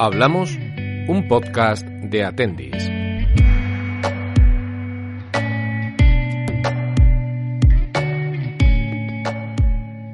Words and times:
Hablamos, 0.00 0.56
un 1.08 1.26
podcast 1.26 1.84
de 1.84 2.22
Atendis. 2.22 2.88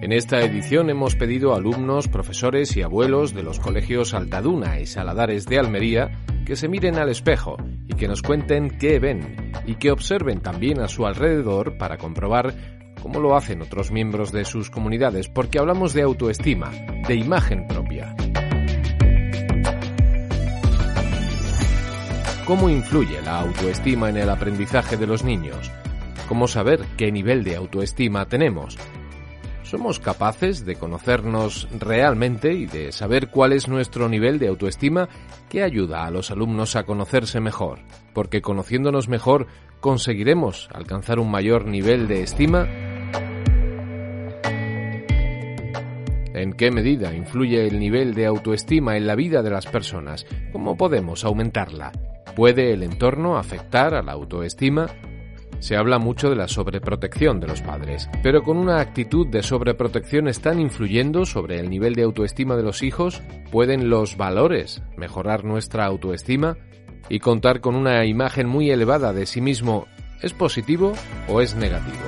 En 0.00 0.10
esta 0.10 0.40
edición 0.40 0.88
hemos 0.88 1.16
pedido 1.16 1.52
a 1.52 1.58
alumnos, 1.58 2.08
profesores 2.08 2.74
y 2.78 2.80
abuelos 2.80 3.34
de 3.34 3.42
los 3.42 3.60
colegios 3.60 4.14
Altaduna 4.14 4.80
y 4.80 4.86
Saladares 4.86 5.44
de 5.44 5.58
Almería 5.58 6.18
que 6.46 6.56
se 6.56 6.66
miren 6.66 6.98
al 6.98 7.10
espejo 7.10 7.58
y 7.86 7.92
que 7.92 8.08
nos 8.08 8.22
cuenten 8.22 8.78
qué 8.78 8.98
ven 8.98 9.52
y 9.66 9.74
que 9.74 9.90
observen 9.90 10.40
también 10.40 10.80
a 10.80 10.88
su 10.88 11.04
alrededor 11.04 11.76
para 11.76 11.98
comprobar 11.98 12.54
cómo 13.02 13.20
lo 13.20 13.36
hacen 13.36 13.60
otros 13.60 13.90
miembros 13.90 14.32
de 14.32 14.46
sus 14.46 14.70
comunidades, 14.70 15.28
porque 15.28 15.58
hablamos 15.58 15.92
de 15.92 16.00
autoestima, 16.00 16.70
de 17.06 17.16
imagen 17.16 17.66
propia. 17.66 17.83
¿Cómo 22.46 22.68
influye 22.68 23.22
la 23.22 23.40
autoestima 23.40 24.10
en 24.10 24.18
el 24.18 24.28
aprendizaje 24.28 24.98
de 24.98 25.06
los 25.06 25.24
niños? 25.24 25.72
¿Cómo 26.28 26.46
saber 26.46 26.84
qué 26.98 27.10
nivel 27.10 27.42
de 27.42 27.56
autoestima 27.56 28.26
tenemos? 28.26 28.76
¿Somos 29.62 29.98
capaces 29.98 30.66
de 30.66 30.76
conocernos 30.76 31.66
realmente 31.80 32.52
y 32.52 32.66
de 32.66 32.92
saber 32.92 33.30
cuál 33.30 33.54
es 33.54 33.66
nuestro 33.66 34.10
nivel 34.10 34.38
de 34.38 34.48
autoestima 34.48 35.08
que 35.48 35.62
ayuda 35.62 36.04
a 36.04 36.10
los 36.10 36.30
alumnos 36.30 36.76
a 36.76 36.84
conocerse 36.84 37.40
mejor? 37.40 37.78
Porque 38.12 38.42
conociéndonos 38.42 39.08
mejor 39.08 39.46
conseguiremos 39.80 40.68
alcanzar 40.74 41.20
un 41.20 41.30
mayor 41.30 41.66
nivel 41.66 42.08
de 42.08 42.24
estima. 42.24 42.68
¿En 46.34 46.52
qué 46.52 46.70
medida 46.70 47.14
influye 47.14 47.66
el 47.66 47.78
nivel 47.78 48.12
de 48.12 48.26
autoestima 48.26 48.98
en 48.98 49.06
la 49.06 49.14
vida 49.14 49.42
de 49.42 49.48
las 49.48 49.64
personas? 49.64 50.26
¿Cómo 50.52 50.76
podemos 50.76 51.24
aumentarla? 51.24 51.90
¿Puede 52.34 52.72
el 52.72 52.82
entorno 52.82 53.36
afectar 53.36 53.94
a 53.94 54.02
la 54.02 54.12
autoestima? 54.12 54.86
Se 55.60 55.76
habla 55.76 55.98
mucho 55.98 56.28
de 56.28 56.36
la 56.36 56.48
sobreprotección 56.48 57.40
de 57.40 57.46
los 57.46 57.62
padres, 57.62 58.10
pero 58.22 58.42
con 58.42 58.56
una 58.56 58.80
actitud 58.80 59.26
de 59.28 59.42
sobreprotección 59.42 60.28
están 60.28 60.60
influyendo 60.60 61.26
sobre 61.26 61.60
el 61.60 61.70
nivel 61.70 61.94
de 61.94 62.02
autoestima 62.02 62.56
de 62.56 62.64
los 62.64 62.82
hijos, 62.82 63.22
pueden 63.50 63.88
los 63.88 64.16
valores 64.16 64.82
mejorar 64.96 65.44
nuestra 65.44 65.86
autoestima 65.86 66.58
y 67.08 67.20
contar 67.20 67.60
con 67.60 67.76
una 67.76 68.04
imagen 68.04 68.48
muy 68.48 68.70
elevada 68.70 69.12
de 69.12 69.26
sí 69.26 69.40
mismo, 69.40 69.86
¿es 70.20 70.32
positivo 70.32 70.92
o 71.28 71.40
es 71.40 71.54
negativo? 71.54 72.02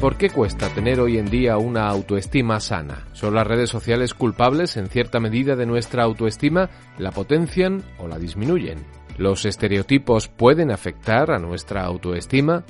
¿Por 0.00 0.16
qué 0.16 0.30
cuesta 0.30 0.68
tener 0.68 1.00
hoy 1.00 1.18
en 1.18 1.28
día 1.28 1.58
una 1.58 1.88
autoestima 1.88 2.60
sana? 2.60 3.08
¿Son 3.14 3.34
las 3.34 3.44
redes 3.44 3.68
sociales 3.68 4.14
culpables 4.14 4.76
en 4.76 4.86
cierta 4.86 5.18
medida 5.18 5.56
de 5.56 5.66
nuestra 5.66 6.04
autoestima? 6.04 6.70
¿La 6.98 7.10
potencian 7.10 7.82
o 7.98 8.06
la 8.06 8.16
disminuyen? 8.16 8.78
¿Los 9.16 9.44
estereotipos 9.44 10.28
pueden 10.28 10.70
afectar 10.70 11.32
a 11.32 11.40
nuestra 11.40 11.84
autoestima? 11.84 12.62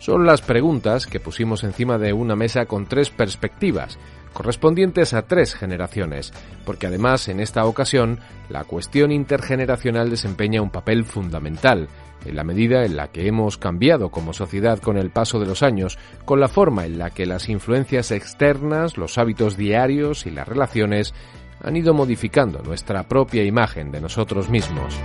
Son 0.00 0.26
las 0.26 0.42
preguntas 0.42 1.06
que 1.06 1.20
pusimos 1.20 1.62
encima 1.62 1.96
de 1.96 2.12
una 2.12 2.34
mesa 2.34 2.66
con 2.66 2.86
tres 2.86 3.08
perspectivas, 3.08 3.96
correspondientes 4.32 5.14
a 5.14 5.22
tres 5.22 5.54
generaciones, 5.54 6.32
porque 6.66 6.88
además 6.88 7.28
en 7.28 7.38
esta 7.38 7.64
ocasión 7.66 8.18
la 8.48 8.64
cuestión 8.64 9.12
intergeneracional 9.12 10.10
desempeña 10.10 10.60
un 10.60 10.70
papel 10.70 11.04
fundamental, 11.04 11.88
en 12.24 12.36
la 12.36 12.44
medida 12.44 12.84
en 12.84 12.96
la 12.96 13.08
que 13.08 13.26
hemos 13.26 13.58
cambiado 13.58 14.10
como 14.10 14.32
sociedad 14.32 14.78
con 14.78 14.96
el 14.96 15.10
paso 15.10 15.38
de 15.38 15.46
los 15.46 15.62
años, 15.62 15.98
con 16.24 16.40
la 16.40 16.48
forma 16.48 16.86
en 16.86 16.98
la 16.98 17.10
que 17.10 17.26
las 17.26 17.48
influencias 17.48 18.10
externas, 18.10 18.96
los 18.96 19.18
hábitos 19.18 19.56
diarios 19.56 20.26
y 20.26 20.30
las 20.30 20.48
relaciones 20.48 21.14
han 21.62 21.76
ido 21.76 21.94
modificando 21.94 22.60
nuestra 22.62 23.08
propia 23.08 23.44
imagen 23.44 23.90
de 23.90 24.00
nosotros 24.00 24.48
mismos. 24.48 24.98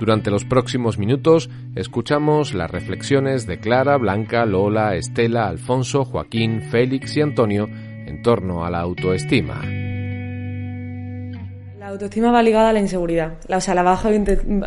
Durante 0.00 0.30
los 0.30 0.46
próximos 0.46 0.96
minutos 0.96 1.50
escuchamos 1.74 2.54
las 2.54 2.70
reflexiones 2.70 3.46
de 3.46 3.60
Clara, 3.60 3.98
Blanca, 3.98 4.46
Lola, 4.46 4.96
Estela, 4.96 5.46
Alfonso, 5.46 6.06
Joaquín, 6.06 6.62
Félix 6.62 7.18
y 7.18 7.20
Antonio 7.20 7.68
en 7.68 8.22
torno 8.22 8.64
a 8.64 8.70
la 8.70 8.80
autoestima. 8.80 9.79
La 11.90 11.94
autoestima 11.94 12.30
va 12.30 12.40
ligada 12.40 12.68
a 12.68 12.72
la 12.72 12.78
inseguridad. 12.78 13.32
O 13.48 13.60
sea, 13.60 13.74
la 13.74 13.82
baja 13.82 14.10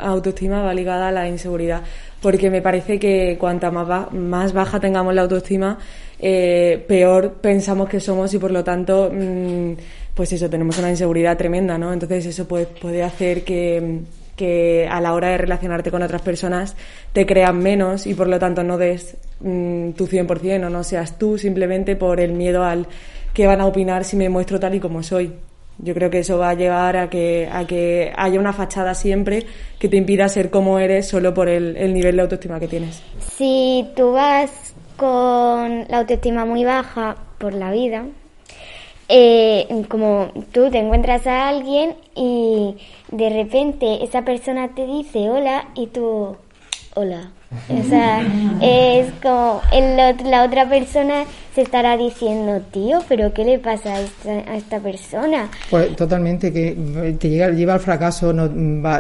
autoestima 0.02 0.62
va 0.62 0.74
ligada 0.74 1.08
a 1.08 1.12
la 1.14 1.26
inseguridad. 1.26 1.82
Porque 2.22 2.50
me 2.50 2.62
parece 2.62 3.00
que 3.00 3.38
cuanta 3.40 3.72
más, 3.72 4.52
baja 4.52 4.82
tengamos 4.82 5.16
la 5.16 5.22
autoestima, 5.22 5.78
eh, 6.20 6.84
peor 6.86 7.36
pensamos 7.36 7.88
que 7.88 8.02
somos 8.02 8.34
y 8.34 8.40
por 8.40 8.52
lo 8.52 8.62
tanto, 8.62 9.10
mm, 9.10 9.72
pues 10.14 10.34
eso, 10.34 10.50
tenemos 10.50 10.78
una 10.80 10.90
inseguridad 10.90 11.38
tremenda, 11.38 11.78
¿no? 11.78 11.94
Entonces 11.94 12.26
eso 12.26 12.46
puede, 12.46 12.66
puede 12.66 13.04
hacer 13.04 13.46
que 13.46 14.02
que 14.36 14.88
a 14.90 15.00
la 15.00 15.14
hora 15.14 15.30
de 15.30 15.38
relacionarte 15.38 15.92
con 15.92 16.02
otras 16.02 16.24
personas 16.24 16.76
te 17.14 17.26
crean 17.26 17.60
menos 17.60 18.08
y 18.08 18.16
por 18.16 18.28
lo 18.28 18.40
tanto 18.40 18.64
no 18.64 18.78
des 18.80 19.16
mm, 19.40 19.92
tu 19.92 20.08
100% 20.08 20.66
o 20.66 20.70
no 20.70 20.84
seas 20.84 21.18
tú 21.20 21.38
simplemente 21.38 21.96
por 21.96 22.20
el 22.20 22.34
miedo 22.34 22.64
al 22.64 22.88
que 23.34 23.48
van 23.48 23.62
a 23.62 23.68
opinar 23.68 24.04
si 24.04 24.18
me 24.18 24.30
muestro 24.30 24.60
tal 24.60 24.76
y 24.76 24.80
como 24.82 25.04
soy. 25.04 25.32
Yo 25.80 25.94
creo 25.94 26.10
que 26.10 26.20
eso 26.20 26.38
va 26.38 26.52
a 26.52 26.54
llevar 26.54 26.98
a 26.98 27.10
que, 27.10 27.50
a 27.52 27.66
que 27.66 28.14
haya 28.16 28.40
una 28.40 28.54
fachada 28.54 28.94
siempre 28.94 29.46
que 29.80 29.90
te 29.90 29.98
impida 29.98 30.30
ser 30.30 30.50
como 30.50 30.80
eres 30.80 31.08
solo 31.08 31.34
por 31.34 31.50
el, 31.50 31.76
el 31.78 31.94
nivel 31.94 32.16
de 32.16 32.22
autoestima 32.22 32.60
que 32.60 32.68
tienes. 32.68 33.02
Si 33.20 33.86
tú 33.96 34.14
vas 34.14 34.74
con 34.98 35.86
la 35.90 36.00
autoestima 36.00 36.46
muy 36.46 36.64
baja 36.64 37.16
por 37.40 37.54
la 37.54 37.72
vida, 37.72 38.06
eh, 39.10 39.68
como 39.90 40.32
tú 40.52 40.70
te 40.70 40.80
encuentras 40.80 41.28
a 41.28 41.50
alguien 41.50 41.96
y 42.16 42.78
de 43.12 43.30
repente 43.30 44.04
esa 44.04 44.24
persona 44.24 44.74
te 44.74 44.86
dice 44.86 45.30
hola 45.30 45.70
y 45.76 45.88
tú, 45.88 46.38
hola. 46.96 47.32
O 47.70 47.84
sea, 47.90 48.22
es 48.62 49.12
como 49.22 49.62
la 49.72 50.44
otra 50.44 50.68
persona 50.68 51.26
se 51.54 51.62
estará 51.62 51.96
diciendo, 51.98 52.62
tío, 52.72 53.00
pero 53.08 53.32
¿qué 53.32 53.46
le 53.46 53.60
pasa 53.60 53.96
a 53.96 54.58
esta, 54.58 54.80
persona? 54.80 55.50
Pues 55.70 55.96
totalmente, 55.96 56.52
que 56.52 57.16
te 57.20 57.30
llega, 57.30 57.50
lleva 57.52 57.76
al 57.76 57.80
fracaso, 57.80 58.34
no 58.34 58.50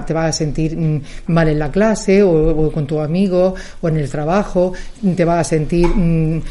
te 0.06 0.13
vas 0.13 0.30
a 0.30 0.31
sentir 0.31 0.78
mm, 0.78 1.02
mal 1.28 1.47
en 1.47 1.58
la 1.58 1.72
clase 1.72 2.22
o, 2.22 2.72
con 2.72 2.86
tu 2.86 3.00
amigo 3.00 3.56
o 3.81 3.88
en 3.88 3.97
el 3.97 4.09
trabajo, 4.09 4.74
te 5.16 5.25
vas 5.25 5.40
a 5.40 5.44
sentir 5.44 5.88
mm, 5.88 6.42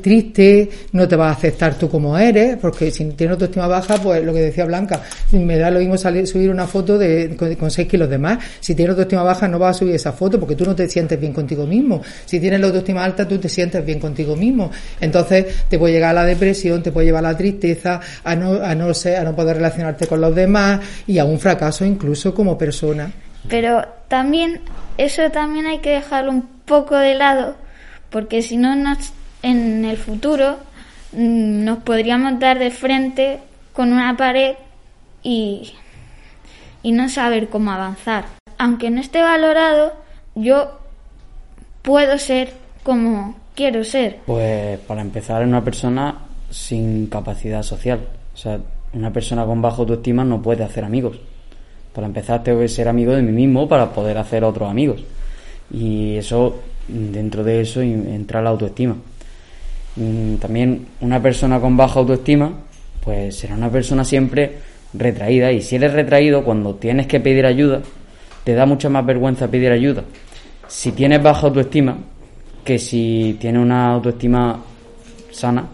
triste, 0.00 0.70
no 0.92 1.06
te 1.06 1.16
vas 1.16 1.28
a 1.28 1.38
aceptar 1.38 1.74
tú 1.74 1.90
como 1.90 2.16
eres, 2.16 2.56
porque 2.56 2.90
si 2.90 3.04
tienes 3.10 3.34
autoestima 3.34 3.66
baja, 3.66 3.98
pues 3.98 4.24
lo 4.24 4.32
que 4.32 4.40
decía 4.40 4.64
Blanca, 4.64 5.02
me 5.32 5.58
da 5.58 5.70
lo 5.70 5.80
mismo 5.80 5.98
subir 5.98 6.50
una 6.50 6.66
foto 6.66 6.96
de, 6.96 7.36
con, 7.36 7.70
6 7.70 7.88
kilos 7.88 8.08
de 8.08 8.18
más. 8.18 8.38
Si 8.60 8.74
tienes 8.74 8.92
autoestima 8.92 9.22
baja, 9.22 9.48
no 9.48 9.58
vas 9.58 9.76
a 9.76 9.78
subir 9.80 9.94
esa 9.94 10.12
foto 10.12 10.40
porque 10.40 10.56
tú 10.56 10.64
no 10.64 10.74
te 10.74 10.88
sientes 10.88 11.20
bien 11.20 11.34
contigo 11.42 11.66
mismo. 11.66 12.00
Si 12.24 12.38
tienes 12.38 12.60
la 12.60 12.66
autoestima 12.68 13.04
alta, 13.04 13.26
tú 13.26 13.38
te 13.38 13.48
sientes 13.48 13.84
bien 13.84 13.98
contigo 13.98 14.36
mismo. 14.36 14.70
Entonces, 15.00 15.64
te 15.68 15.78
puede 15.78 15.94
llegar 15.94 16.10
a 16.10 16.22
la 16.22 16.24
depresión, 16.24 16.82
te 16.82 16.92
puede 16.92 17.06
llevar 17.06 17.24
a 17.24 17.32
la 17.32 17.36
tristeza, 17.36 18.00
a 18.22 18.36
no, 18.36 18.62
a 18.62 18.74
no, 18.74 18.94
ser, 18.94 19.16
a 19.16 19.24
no 19.24 19.34
poder 19.34 19.56
relacionarte 19.56 20.06
con 20.06 20.20
los 20.20 20.34
demás 20.34 20.80
y 21.06 21.18
a 21.18 21.24
un 21.24 21.38
fracaso 21.38 21.84
incluso 21.84 22.32
como 22.34 22.56
persona. 22.56 23.10
Pero 23.48 23.84
también, 24.08 24.60
eso 24.98 25.30
también 25.30 25.66
hay 25.66 25.78
que 25.78 25.90
dejarlo 25.90 26.30
un 26.30 26.46
poco 26.64 26.96
de 26.96 27.14
lado, 27.14 27.56
porque 28.10 28.42
si 28.42 28.56
no, 28.56 28.72
en 29.42 29.84
el 29.84 29.96
futuro 29.96 30.58
mm, 31.12 31.64
nos 31.64 31.78
podríamos 31.78 32.38
dar 32.38 32.58
de 32.60 32.70
frente 32.70 33.40
con 33.72 33.92
una 33.92 34.16
pared 34.16 34.54
y, 35.24 35.74
y 36.84 36.92
no 36.92 37.08
saber 37.08 37.48
cómo 37.48 37.72
avanzar. 37.72 38.26
Aunque 38.58 38.90
no 38.90 39.00
esté 39.00 39.22
valorado, 39.22 39.92
yo 40.36 40.81
puedo 41.82 42.18
ser 42.18 42.50
como 42.82 43.36
quiero 43.54 43.84
ser? 43.84 44.18
Pues 44.26 44.78
para 44.80 45.02
empezar, 45.02 45.44
una 45.44 45.62
persona 45.62 46.16
sin 46.50 47.06
capacidad 47.06 47.62
social. 47.62 48.00
O 48.34 48.36
sea, 48.36 48.58
una 48.94 49.12
persona 49.12 49.44
con 49.44 49.62
baja 49.62 49.78
autoestima 49.78 50.24
no 50.24 50.42
puede 50.42 50.64
hacer 50.64 50.84
amigos. 50.84 51.18
Para 51.92 52.06
empezar, 52.06 52.42
tengo 52.42 52.60
que 52.60 52.68
ser 52.68 52.88
amigo 52.88 53.12
de 53.12 53.22
mí 53.22 53.32
mismo 53.32 53.68
para 53.68 53.90
poder 53.90 54.18
hacer 54.18 54.44
otros 54.44 54.70
amigos. 54.70 55.02
Y 55.70 56.16
eso, 56.16 56.60
dentro 56.88 57.44
de 57.44 57.60
eso, 57.60 57.82
entra 57.82 58.40
la 58.42 58.50
autoestima. 58.50 58.96
Mm, 59.96 60.36
también 60.36 60.86
una 61.00 61.20
persona 61.20 61.60
con 61.60 61.76
baja 61.76 62.00
autoestima, 62.00 62.50
pues 63.04 63.36
será 63.36 63.54
una 63.54 63.70
persona 63.70 64.04
siempre 64.04 64.58
retraída. 64.94 65.52
Y 65.52 65.60
si 65.60 65.76
eres 65.76 65.92
retraído, 65.92 66.44
cuando 66.44 66.74
tienes 66.74 67.06
que 67.06 67.20
pedir 67.20 67.44
ayuda, 67.44 67.80
te 68.44 68.54
da 68.54 68.66
mucha 68.66 68.88
más 68.88 69.04
vergüenza 69.04 69.48
pedir 69.48 69.70
ayuda. 69.70 70.04
Si 70.72 70.90
tienes 70.92 71.22
baja 71.22 71.48
autoestima, 71.48 71.94
que 72.64 72.78
si 72.78 73.36
tiene 73.38 73.58
una 73.58 73.92
autoestima 73.92 74.58
sana. 75.30 75.68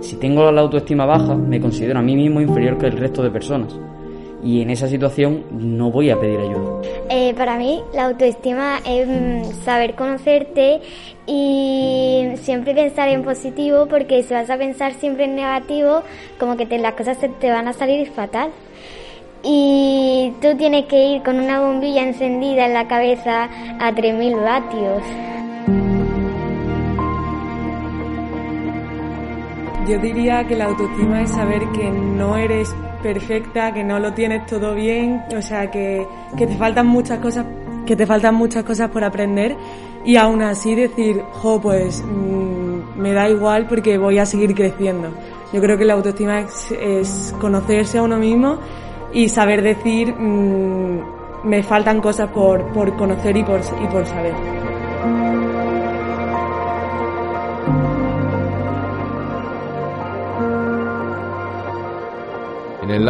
Si 0.00 0.16
tengo 0.16 0.50
la 0.50 0.62
autoestima 0.62 1.04
baja, 1.04 1.34
me 1.36 1.60
considero 1.60 1.98
a 1.98 2.02
mí 2.02 2.16
mismo 2.16 2.40
inferior 2.40 2.78
que 2.78 2.86
el 2.86 2.96
resto 2.96 3.22
de 3.22 3.30
personas. 3.30 3.76
Y 4.42 4.62
en 4.62 4.70
esa 4.70 4.88
situación 4.88 5.44
no 5.50 5.90
voy 5.90 6.10
a 6.10 6.18
pedir 6.18 6.40
ayuda. 6.40 6.82
Eh, 7.10 7.34
para 7.34 7.56
mí 7.56 7.82
la 7.92 8.06
autoestima 8.06 8.78
es 8.86 9.06
mm, 9.06 9.64
saber 9.64 9.94
conocerte 9.94 10.80
y 11.26 12.32
siempre 12.36 12.74
pensar 12.74 13.08
en 13.08 13.22
positivo 13.22 13.86
porque 13.86 14.22
si 14.22 14.32
vas 14.32 14.48
a 14.50 14.56
pensar 14.56 14.94
siempre 14.94 15.24
en 15.24 15.36
negativo 15.36 16.02
como 16.38 16.56
que 16.56 16.66
te, 16.66 16.78
las 16.78 16.94
cosas 16.94 17.18
te 17.18 17.50
van 17.50 17.68
a 17.68 17.72
salir 17.72 18.08
fatal. 18.10 18.50
Y 19.42 20.32
tú 20.42 20.54
tienes 20.56 20.84
que 20.84 21.14
ir 21.14 21.22
con 21.22 21.40
una 21.40 21.60
bombilla 21.60 22.02
encendida 22.02 22.66
en 22.66 22.74
la 22.74 22.86
cabeza 22.86 23.44
a 23.78 23.92
3.000 23.92 24.42
vatios. 24.42 25.02
Yo 29.88 29.98
diría 29.98 30.46
que 30.46 30.56
la 30.56 30.66
autoestima 30.66 31.22
es 31.22 31.30
saber 31.30 31.62
que 31.72 31.90
no 31.90 32.36
eres 32.36 32.74
perfecta, 33.02 33.72
que 33.72 33.84
no 33.84 33.98
lo 33.98 34.12
tienes 34.12 34.46
todo 34.46 34.74
bien, 34.74 35.22
o 35.36 35.42
sea, 35.42 35.70
que, 35.70 36.06
que 36.36 36.46
te 36.46 36.56
faltan 36.56 36.86
muchas 36.86 37.18
cosas, 37.18 37.46
que 37.86 37.96
te 37.96 38.06
faltan 38.06 38.34
muchas 38.34 38.64
cosas 38.64 38.90
por 38.90 39.04
aprender 39.04 39.56
y 40.04 40.16
aún 40.16 40.42
así 40.42 40.74
decir, 40.74 41.22
jo, 41.32 41.60
pues 41.60 42.02
mm, 42.02 42.98
me 43.00 43.12
da 43.12 43.28
igual 43.28 43.66
porque 43.66 43.98
voy 43.98 44.18
a 44.18 44.26
seguir 44.26 44.54
creciendo. 44.54 45.08
Yo 45.52 45.60
creo 45.60 45.76
que 45.76 45.84
la 45.84 45.94
autoestima 45.94 46.40
es, 46.40 47.34
conocerse 47.40 47.98
a 47.98 48.02
uno 48.02 48.16
mismo 48.16 48.58
y 49.12 49.28
saber 49.28 49.62
decir, 49.62 50.14
mm, 50.14 51.00
me 51.44 51.62
faltan 51.62 52.00
cosas 52.00 52.30
por, 52.30 52.64
por 52.72 52.96
conocer 52.96 53.36
y 53.36 53.42
por, 53.42 53.60
y 53.82 53.86
por 53.88 54.06
saber. 54.06 54.59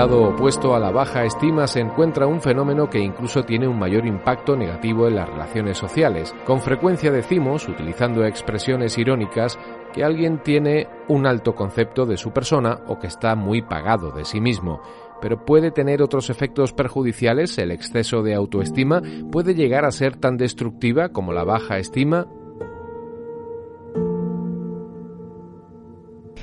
Lado 0.01 0.31
opuesto 0.31 0.75
a 0.75 0.79
la 0.79 0.91
baja 0.91 1.25
estima 1.25 1.67
se 1.67 1.79
encuentra 1.79 2.27
un 2.27 2.41
fenómeno 2.41 2.89
que 2.89 2.99
incluso 2.99 3.43
tiene 3.43 3.69
un 3.69 3.79
mayor 3.79 4.07
impacto 4.07 4.57
negativo 4.57 5.07
en 5.07 5.17
las 5.17 5.29
relaciones 5.29 5.77
sociales. 5.77 6.35
Con 6.47 6.63
frecuencia 6.63 7.13
decimos, 7.13 7.69
utilizando 7.69 8.25
expresiones 8.25 8.97
irónicas, 8.97 9.59
que 9.93 10.03
alguien 10.03 10.43
tiene 10.43 10.89
un 11.09 11.27
alto 11.27 11.55
concepto 11.55 12.07
de 12.07 12.17
su 12.17 12.31
persona 12.31 12.81
o 12.87 12.99
que 12.99 13.09
está 13.09 13.35
muy 13.35 13.61
pagado 13.61 14.11
de 14.11 14.25
sí 14.25 14.41
mismo. 14.41 14.81
Pero 15.21 15.45
puede 15.45 15.71
tener 15.71 16.01
otros 16.01 16.31
efectos 16.31 16.73
perjudiciales, 16.73 17.59
el 17.59 17.71
exceso 17.71 18.23
de 18.23 18.35
autoestima 18.35 19.03
puede 19.31 19.55
llegar 19.55 19.85
a 19.85 19.93
ser 19.93 20.17
tan 20.17 20.39
destructiva 20.39 21.11
como 21.11 21.35
la 21.35 21.45
baja 21.45 21.77
estima 21.77 22.27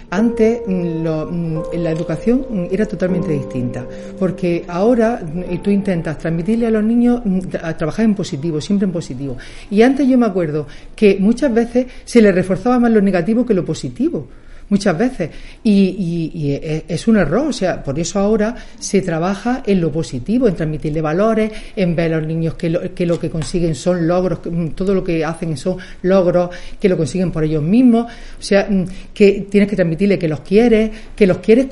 Antes 0.10 0.62
mm, 0.66 1.06
mm, 1.06 1.62
la 1.74 1.92
educación 1.92 2.46
mm, 2.50 2.66
era 2.72 2.86
totalmente 2.86 3.32
distinta, 3.32 3.86
porque 4.18 4.64
ahora 4.68 5.22
tú 5.62 5.70
intentas 5.70 6.18
transmitirle 6.18 6.68
a 6.68 6.72
los 6.72 6.84
niños 6.84 7.22
a 7.62 7.76
trabajar 7.76 8.06
en 8.06 8.16
positivo, 8.16 8.62
siempre 8.62 8.86
en 8.86 8.94
positivo. 8.94 9.38
Y 9.70 9.82
antes 9.82 10.08
yo 10.08 10.18
me 10.18 10.26
acuerdo 10.26 10.68
que 10.96 11.18
muchas 11.20 11.54
veces 11.54 11.88
se 12.06 12.22
le 12.22 12.32
reforzaba 12.32 12.80
más 12.80 12.92
lo 12.92 13.02
negativo 13.02 13.46
que 13.46 13.54
lo 13.54 13.66
positivo 13.66 14.28
muchas 14.70 14.98
veces. 14.98 15.30
Y, 15.64 16.58
es 16.88 17.08
un 17.08 17.18
error, 17.18 17.48
o 17.48 17.54
sea, 17.54 17.84
por 17.84 18.00
eso 18.00 18.20
ahora 18.20 18.56
se 18.80 19.02
trabaja 19.02 19.64
en 19.66 19.82
lo 19.82 19.92
positivo, 19.92 20.48
en 20.48 20.56
transmitirle 20.56 21.02
valores, 21.02 21.52
en 21.76 21.96
ver 21.96 22.14
a 22.14 22.18
los 22.18 22.28
niños 22.28 22.56
que 22.56 22.70
lo 22.70 22.94
que, 22.94 23.06
lo 23.06 23.20
que 23.20 23.30
consiguen 23.30 23.76
son 23.76 24.08
logros, 24.08 24.40
mm, 24.46 24.70
todo 24.70 24.94
lo 24.94 25.04
que 25.04 25.24
hacen 25.24 25.58
son 25.58 25.78
logros, 26.04 26.50
que 26.80 26.90
lo 26.90 26.98
consiguen 26.98 27.32
por 27.32 27.44
ellos 27.44 27.64
mismos, 27.64 28.06
o 28.06 28.42
sea, 28.42 28.68
mm, 28.70 28.86
que 29.14 29.48
tienes 29.50 29.70
que 29.70 29.76
transmitirle 29.76 30.18
que 30.18 30.28
los 30.28 30.42
quieres, 30.42 30.92
que 31.16 31.28
los 31.28 31.38
quieres 31.38 31.68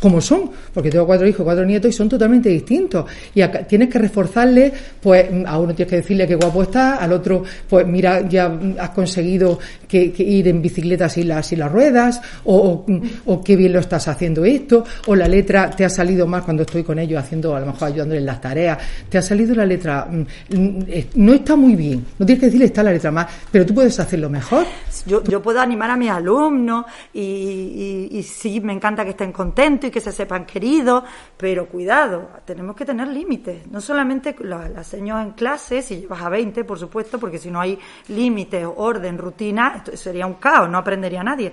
como 0.00 0.20
son, 0.20 0.50
porque 0.72 0.90
tengo 0.90 1.06
cuatro 1.06 1.26
hijos, 1.26 1.44
cuatro 1.44 1.64
nietos 1.64 1.90
y 1.90 1.92
son 1.92 2.08
totalmente 2.08 2.48
distintos. 2.48 3.06
Y 3.34 3.42
tienes 3.68 3.88
que 3.88 3.98
reforzarle, 3.98 4.72
pues 5.00 5.28
a 5.46 5.58
uno 5.58 5.74
tienes 5.74 5.90
que 5.90 5.96
decirle 5.96 6.26
qué 6.26 6.34
guapo 6.34 6.62
está, 6.62 6.96
al 6.96 7.12
otro, 7.12 7.42
pues 7.68 7.86
mira, 7.86 8.26
ya 8.28 8.58
has 8.78 8.90
conseguido 8.90 9.58
que, 9.88 10.12
ir 10.18 10.48
en 10.48 10.62
bicicleta 10.62 11.08
sin, 11.08 11.28
las 11.28 11.72
ruedas, 11.72 12.20
o, 12.44 12.84
qué 13.44 13.56
bien 13.56 13.72
lo 13.72 13.80
estás 13.80 14.08
haciendo 14.08 14.44
esto, 14.44 14.84
o 15.06 15.14
la 15.14 15.28
letra 15.28 15.70
te 15.70 15.84
ha 15.84 15.90
salido 15.90 16.26
más 16.26 16.42
cuando 16.42 16.62
estoy 16.62 16.82
con 16.82 16.98
ellos 16.98 17.22
haciendo, 17.22 17.54
a 17.54 17.60
lo 17.60 17.66
mejor 17.66 17.88
ayudándoles 17.88 18.20
en 18.20 18.26
las 18.26 18.40
tareas, 18.40 18.78
te 19.08 19.18
ha 19.18 19.22
salido 19.22 19.54
la 19.54 19.66
letra, 19.66 20.06
mm, 20.10 20.56
mm, 20.56 20.84
no 21.16 21.34
está 21.34 21.56
muy 21.56 21.74
bien, 21.74 22.04
no 22.18 22.26
tienes 22.26 22.40
que 22.40 22.46
decirle 22.46 22.66
está 22.66 22.82
la 22.82 22.92
letra 22.92 23.10
más, 23.10 23.26
pero 23.50 23.64
tú 23.64 23.74
puedes 23.74 23.98
hacerlo 23.98 24.28
mejor. 24.28 24.66
Yo, 25.06 25.22
yo 25.24 25.40
puedo 25.42 25.60
animar 25.60 25.90
a 25.90 25.96
mis 25.96 26.10
alumnos 26.10 26.86
y, 27.12 27.20
y, 27.20 28.18
y 28.18 28.22
sí, 28.22 28.60
me 28.60 28.72
encanta 28.72 29.04
que 29.04 29.10
estén 29.10 29.32
contentos 29.32 29.85
y 29.88 29.90
que 29.90 30.00
se 30.00 30.12
sepan 30.12 30.44
queridos, 30.46 31.04
pero 31.36 31.66
cuidado, 31.66 32.30
tenemos 32.44 32.76
que 32.76 32.84
tener 32.84 33.08
límites. 33.08 33.66
No 33.68 33.80
solamente 33.80 34.36
las 34.40 34.86
señas 34.86 35.24
en 35.24 35.32
clase, 35.32 35.82
si 35.82 36.00
llevas 36.00 36.22
a 36.22 36.28
20, 36.28 36.64
por 36.64 36.78
supuesto, 36.78 37.18
porque 37.18 37.38
si 37.38 37.50
no 37.50 37.60
hay 37.60 37.78
límites, 38.08 38.66
orden, 38.76 39.18
rutina, 39.18 39.74
esto 39.76 39.96
sería 39.96 40.26
un 40.26 40.34
caos, 40.34 40.68
no 40.68 40.78
aprendería 40.78 41.22
nadie 41.22 41.52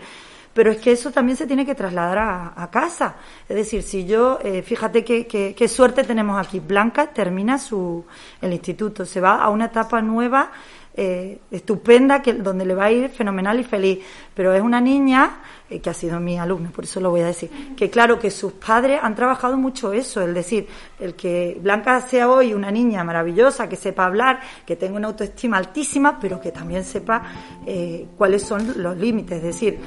pero 0.53 0.71
es 0.71 0.77
que 0.77 0.91
eso 0.91 1.11
también 1.11 1.35
se 1.35 1.47
tiene 1.47 1.65
que 1.65 1.73
trasladar 1.73 2.53
a, 2.55 2.69
casa. 2.69 3.15
Es 3.49 3.55
decir, 3.55 3.81
si 3.81 4.05
yo, 4.05 4.39
eh, 4.43 4.61
fíjate 4.61 5.03
qué 5.03 5.67
suerte 5.67 6.03
tenemos 6.03 6.39
aquí. 6.39 6.59
Blanca 6.59 7.07
termina 7.07 7.57
su, 7.57 8.05
el 8.39 8.53
instituto, 8.53 9.03
se 9.03 9.19
va 9.19 9.37
a 9.37 9.49
una 9.49 9.65
etapa 9.65 9.99
nueva, 10.01 10.51
eh, 10.95 11.39
estupenda, 11.49 12.21
que, 12.21 12.33
donde 12.33 12.65
le 12.65 12.75
va 12.75 12.85
a 12.85 12.91
ir 12.91 13.09
fenomenal 13.09 13.59
y 13.59 13.63
feliz. 13.63 13.99
Pero 14.35 14.53
es 14.53 14.61
una 14.61 14.79
niña 14.79 15.37
eh, 15.69 15.79
que 15.79 15.89
ha 15.89 15.93
sido 15.93 16.19
mi 16.19 16.37
alumna, 16.37 16.71
por 16.71 16.83
eso 16.83 16.99
lo 16.99 17.09
voy 17.09 17.21
a 17.21 17.27
decir, 17.27 17.75
que 17.75 17.89
claro 17.89 18.19
que 18.19 18.29
sus 18.29 18.53
padres 18.53 18.99
han 19.01 19.15
trabajado 19.15 19.57
mucho 19.57 19.93
eso, 19.93 20.21
es 20.21 20.33
decir, 20.33 20.67
el 20.99 21.15
que 21.15 21.57
Blanca 21.61 22.01
sea 22.01 22.29
hoy 22.29 22.53
una 22.53 22.69
niña 22.71 23.03
maravillosa, 23.03 23.69
que 23.69 23.75
sepa 23.75 24.05
hablar, 24.05 24.39
que 24.65 24.75
tenga 24.75 24.97
una 24.97 25.07
autoestima 25.07 25.57
altísima, 25.57 26.19
pero 26.19 26.39
que 26.39 26.51
también 26.51 26.83
sepa 26.83 27.23
eh, 27.65 28.07
cuáles 28.17 28.43
son 28.43 28.81
los 28.81 28.97
límites, 28.97 29.37
es 29.37 29.43
decir, 29.43 29.79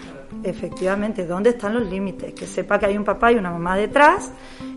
efectivamente, 0.43 1.27
dónde 1.27 1.51
están 1.51 1.75
los 1.75 1.89
límites, 1.89 2.33
que 2.35 2.47
sepa 2.47 2.79
que 2.79 2.87
hay 2.87 2.97
un 2.97 3.05
papá 3.05 3.33
y 3.33 3.37
una 3.37 3.51
mamá 3.51 3.77
detrás 3.77 4.31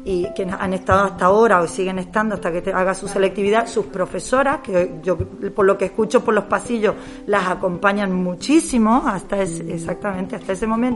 y 0.06 0.32
que 0.34 0.44
han 0.44 0.74
estado 0.74 1.06
hasta 1.06 1.26
ahora 1.26 1.60
o 1.62 1.68
siguen 1.68 2.00
estando 2.00 2.36
hasta 2.36 2.52
que 2.52 2.72
haga 2.72 2.94
su 2.94 3.08
selectividad, 3.08 3.68
sus 3.68 3.86
profesoras, 3.88 4.60
que 4.62 5.00
yo 5.04 5.18
por 5.18 5.66
lo 5.66 5.78
que 5.78 5.86
escucho 5.86 6.24
por 6.24 6.34
los 6.34 6.46
pasillos 6.46 6.96
las 7.26 7.48
acompañan 7.48 8.14
muchísimo 8.14 9.04
hasta 9.06 9.42
exactamente 9.42 10.36
hasta 10.36 10.54
ese 10.54 10.68
momento 10.68 10.89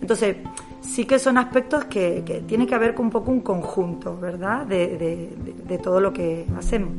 entonces, 0.00 0.36
sí 0.80 1.04
que 1.04 1.18
son 1.18 1.38
aspectos 1.38 1.84
que, 1.86 2.22
que 2.24 2.40
tiene 2.40 2.66
que 2.66 2.74
haber 2.74 2.94
un 2.98 3.10
poco 3.10 3.30
un 3.30 3.40
conjunto, 3.40 4.18
¿verdad?, 4.18 4.66
de, 4.66 5.80
todo 5.82 6.00
lo 6.00 6.12
que 6.12 6.46
hacemos. 6.56 6.92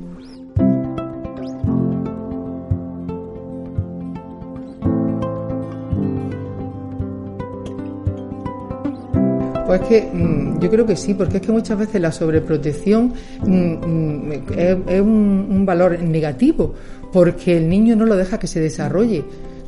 Pues 9.66 9.82
es 9.82 9.88
que 9.88 10.02
mm, 10.14 10.60
yo 10.60 10.70
creo 10.70 10.86
que 10.86 10.96
sí, 10.96 11.14
porque 11.14 11.38
es 11.38 11.44
que 11.44 11.52
muchas 11.52 11.78
veces 11.78 12.02
la 12.02 12.12
sobreprotección 12.12 13.14
mm, 13.46 13.54
mm, 13.56 14.32
es, 14.58 15.02
un, 15.02 15.66
valor 15.66 16.02
negativo, 16.02 16.74
porque 17.12 17.58
el 17.58 17.70
niño 17.70 17.96
no 17.96 18.06
lo 18.06 18.16
deja 18.16 18.38
que 18.38 18.48
se 18.48 18.60
desarrolle 18.60 19.24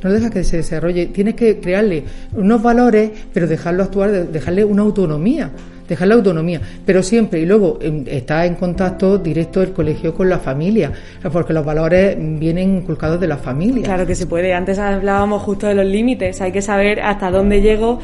no 0.06 0.12
dejas 0.12 0.30
que 0.30 0.44
se 0.44 0.58
desarrolle, 0.58 1.06
tienes 1.06 1.34
que 1.34 1.60
crearle 1.60 2.04
unos 2.34 2.62
valores, 2.62 3.10
pero 3.32 3.46
dejarlo 3.46 3.82
actuar, 3.82 4.10
dejarle 4.28 4.64
una 4.64 4.82
autonomía, 4.82 5.50
dejarle 5.88 6.14
autonomía, 6.14 6.60
pero 6.84 7.02
siempre, 7.02 7.40
y 7.40 7.46
luego 7.46 7.78
em, 7.80 8.04
está 8.06 8.46
en 8.46 8.54
contacto 8.54 9.18
directo 9.18 9.62
el 9.62 9.72
colegio 9.72 10.14
con 10.14 10.28
la 10.28 10.38
familia, 10.38 10.92
porque 11.32 11.52
los 11.52 11.64
valores 11.64 12.16
vienen 12.18 12.78
inculcados 12.78 13.20
de 13.20 13.28
la 13.28 13.36
familia. 13.36 13.84
Claro 13.84 14.06
que 14.06 14.14
se 14.14 14.26
puede, 14.26 14.54
antes 14.54 14.78
hablábamos 14.78 15.42
justo 15.42 15.66
de 15.66 15.74
los 15.74 15.86
límites, 15.86 16.40
hay 16.40 16.52
que 16.52 16.62
saber 16.62 17.00
hasta 17.00 17.30
dónde 17.30 17.60
llego 17.60 17.98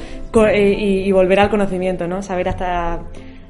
eh, 0.53 0.75
y 0.79 1.11
volver 1.13 1.41
al 1.41 1.51
conocimiento, 1.51 2.07
¿no? 2.07 2.23
Saber 2.23 2.49
hasta 2.49 3.01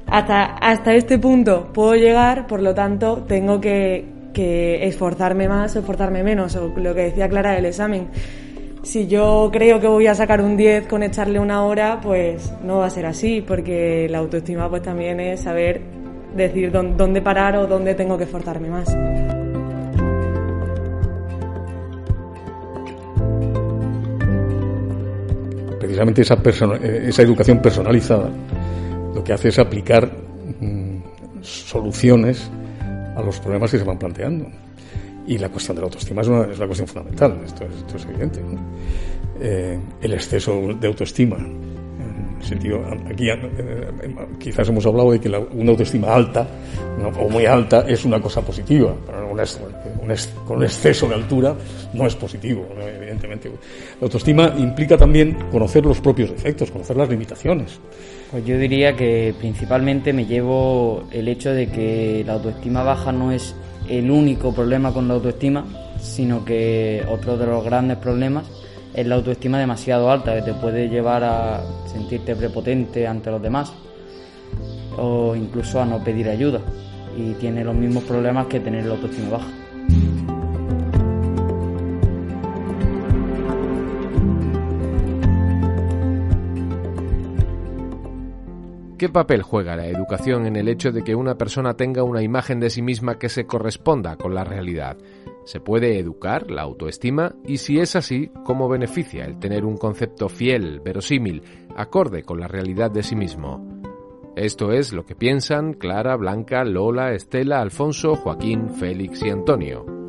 hasta, 0.07 0.43
hasta 0.57 0.93
este 0.93 1.17
punto 1.17 1.71
puedo 1.73 1.95
llegar, 1.95 2.47
por 2.47 2.61
lo 2.61 2.73
tanto 2.73 3.23
tengo 3.27 3.59
que, 3.59 4.05
que 4.33 4.85
esforzarme 4.85 5.47
más 5.47 5.75
o 5.75 5.79
esforzarme 5.79 6.23
menos, 6.23 6.55
o 6.55 6.67
lo 6.75 6.93
que 6.93 7.01
decía 7.01 7.29
Clara 7.29 7.53
del 7.53 7.65
examen. 7.65 8.07
Si 8.83 9.07
yo 9.07 9.49
creo 9.51 9.79
que 9.79 9.87
voy 9.87 10.07
a 10.07 10.13
sacar 10.13 10.41
un 10.41 10.57
10 10.57 10.87
con 10.87 11.03
echarle 11.03 11.39
una 11.39 11.63
hora, 11.63 12.01
pues 12.01 12.53
no 12.63 12.79
va 12.79 12.87
a 12.87 12.89
ser 12.89 13.05
así, 13.05 13.41
porque 13.41 14.07
la 14.09 14.17
autoestima 14.17 14.69
pues 14.69 14.81
también 14.81 15.21
es 15.21 15.39
saber 15.39 15.81
decir 16.35 16.69
dónde 16.69 17.21
parar 17.21 17.55
o 17.55 17.65
dónde 17.65 17.95
tengo 17.95 18.17
que 18.17 18.25
esforzarme 18.25 18.69
más. 18.69 18.93
Precisamente 25.79 26.23
esa, 26.23 26.35
esa 26.83 27.21
educación 27.21 27.59
personalizada 27.61 28.29
lo 29.15 29.23
que 29.23 29.31
hace 29.31 29.47
es 29.47 29.59
aplicar 29.59 30.11
mm, 30.59 30.97
soluciones 31.41 32.51
a 33.15 33.21
los 33.21 33.39
problemas 33.39 33.71
que 33.71 33.77
se 33.77 33.85
van 33.85 33.97
planteando. 33.97 34.47
Y 35.25 35.37
la 35.37 35.49
cuestión 35.49 35.75
de 35.75 35.81
la 35.81 35.85
autoestima 35.85 36.21
es 36.21 36.27
una, 36.27 36.43
es 36.43 36.57
una 36.57 36.65
cuestión 36.65 36.87
fundamental, 36.87 37.39
esto 37.45 37.63
es, 37.65 37.75
esto 37.75 37.97
es 37.97 38.05
evidente. 38.05 38.41
Eh, 39.39 39.79
el 40.01 40.13
exceso 40.13 40.73
de 40.79 40.87
autoestima 40.87 41.37
sentido, 42.43 42.81
aquí 43.09 43.29
eh, 43.29 43.37
quizás 44.39 44.67
hemos 44.69 44.85
hablado 44.85 45.11
de 45.11 45.19
que 45.19 45.29
una 45.29 45.71
autoestima 45.71 46.13
alta 46.13 46.47
o 47.19 47.29
muy 47.29 47.45
alta 47.45 47.85
es 47.87 48.05
una 48.05 48.21
cosa 48.21 48.41
positiva, 48.41 48.95
pero 49.05 49.23
con 50.45 50.57
un 50.57 50.63
exceso 50.63 51.07
de 51.07 51.15
altura 51.15 51.55
no 51.93 52.05
es 52.05 52.15
positivo, 52.15 52.67
evidentemente. 52.79 53.49
La 53.99 54.05
autoestima 54.05 54.53
implica 54.57 54.97
también 54.97 55.33
conocer 55.51 55.85
los 55.85 55.99
propios 55.99 56.31
defectos, 56.31 56.71
conocer 56.71 56.97
las 56.97 57.09
limitaciones. 57.09 57.79
Pues 58.31 58.45
yo 58.45 58.57
diría 58.57 58.95
que 58.95 59.33
principalmente 59.39 60.13
me 60.13 60.25
llevo 60.25 61.03
el 61.11 61.27
hecho 61.27 61.51
de 61.51 61.67
que 61.67 62.23
la 62.25 62.33
autoestima 62.33 62.83
baja 62.83 63.11
no 63.11 63.31
es 63.31 63.55
el 63.89 64.09
único 64.09 64.53
problema 64.53 64.93
con 64.93 65.07
la 65.07 65.15
autoestima, 65.15 65.65
sino 65.99 66.45
que 66.45 67.05
otro 67.09 67.37
de 67.37 67.45
los 67.45 67.63
grandes 67.63 67.97
problemas 67.97 68.45
es 68.93 69.07
la 69.07 69.15
autoestima 69.15 69.59
demasiado 69.59 70.11
alta, 70.11 70.35
que 70.35 70.41
te 70.41 70.53
puede 70.53 70.89
llevar 70.89 71.23
a 71.23 71.63
sentirte 71.87 72.35
prepotente 72.35 73.07
ante 73.07 73.31
los 73.31 73.41
demás 73.41 73.73
o 74.97 75.35
incluso 75.35 75.81
a 75.81 75.85
no 75.85 76.03
pedir 76.03 76.29
ayuda 76.29 76.59
y 77.17 77.33
tiene 77.33 77.63
los 77.63 77.75
mismos 77.75 78.03
problemas 78.03 78.47
que 78.47 78.59
tener 78.59 78.85
la 78.85 78.93
autoestima 78.93 79.29
baja. 79.29 79.62
¿Qué 89.03 89.09
papel 89.09 89.41
juega 89.41 89.75
la 89.75 89.87
educación 89.87 90.45
en 90.45 90.55
el 90.55 90.69
hecho 90.69 90.93
de 90.93 91.03
que 91.03 91.13
una 91.13 91.35
persona 91.35 91.73
tenga 91.73 92.03
una 92.03 92.21
imagen 92.23 92.61
de 92.61 92.69
sí 92.69 92.81
misma 92.81 93.19
que 93.19 93.27
se 93.27 93.45
corresponda 93.45 94.15
con 94.15 94.33
la 94.33 94.45
realidad? 94.45 94.97
¿Se 95.43 95.59
puede 95.59 95.99
educar 95.99 96.49
la 96.49 96.61
autoestima? 96.61 97.35
Y 97.45 97.57
si 97.57 97.79
es 97.79 97.97
así, 97.97 98.31
¿cómo 98.45 98.69
beneficia 98.69 99.25
el 99.25 99.39
tener 99.39 99.65
un 99.65 99.75
concepto 99.75 100.29
fiel, 100.29 100.79
verosímil, 100.79 101.43
acorde 101.75 102.23
con 102.23 102.39
la 102.39 102.47
realidad 102.47 102.91
de 102.91 103.03
sí 103.03 103.17
mismo? 103.17 103.81
Esto 104.37 104.71
es 104.71 104.93
lo 104.93 105.05
que 105.05 105.15
piensan 105.15 105.73
Clara, 105.73 106.15
Blanca, 106.15 106.63
Lola, 106.63 107.11
Estela, 107.11 107.59
Alfonso, 107.59 108.15
Joaquín, 108.15 108.69
Félix 108.69 109.21
y 109.21 109.29
Antonio. 109.31 110.02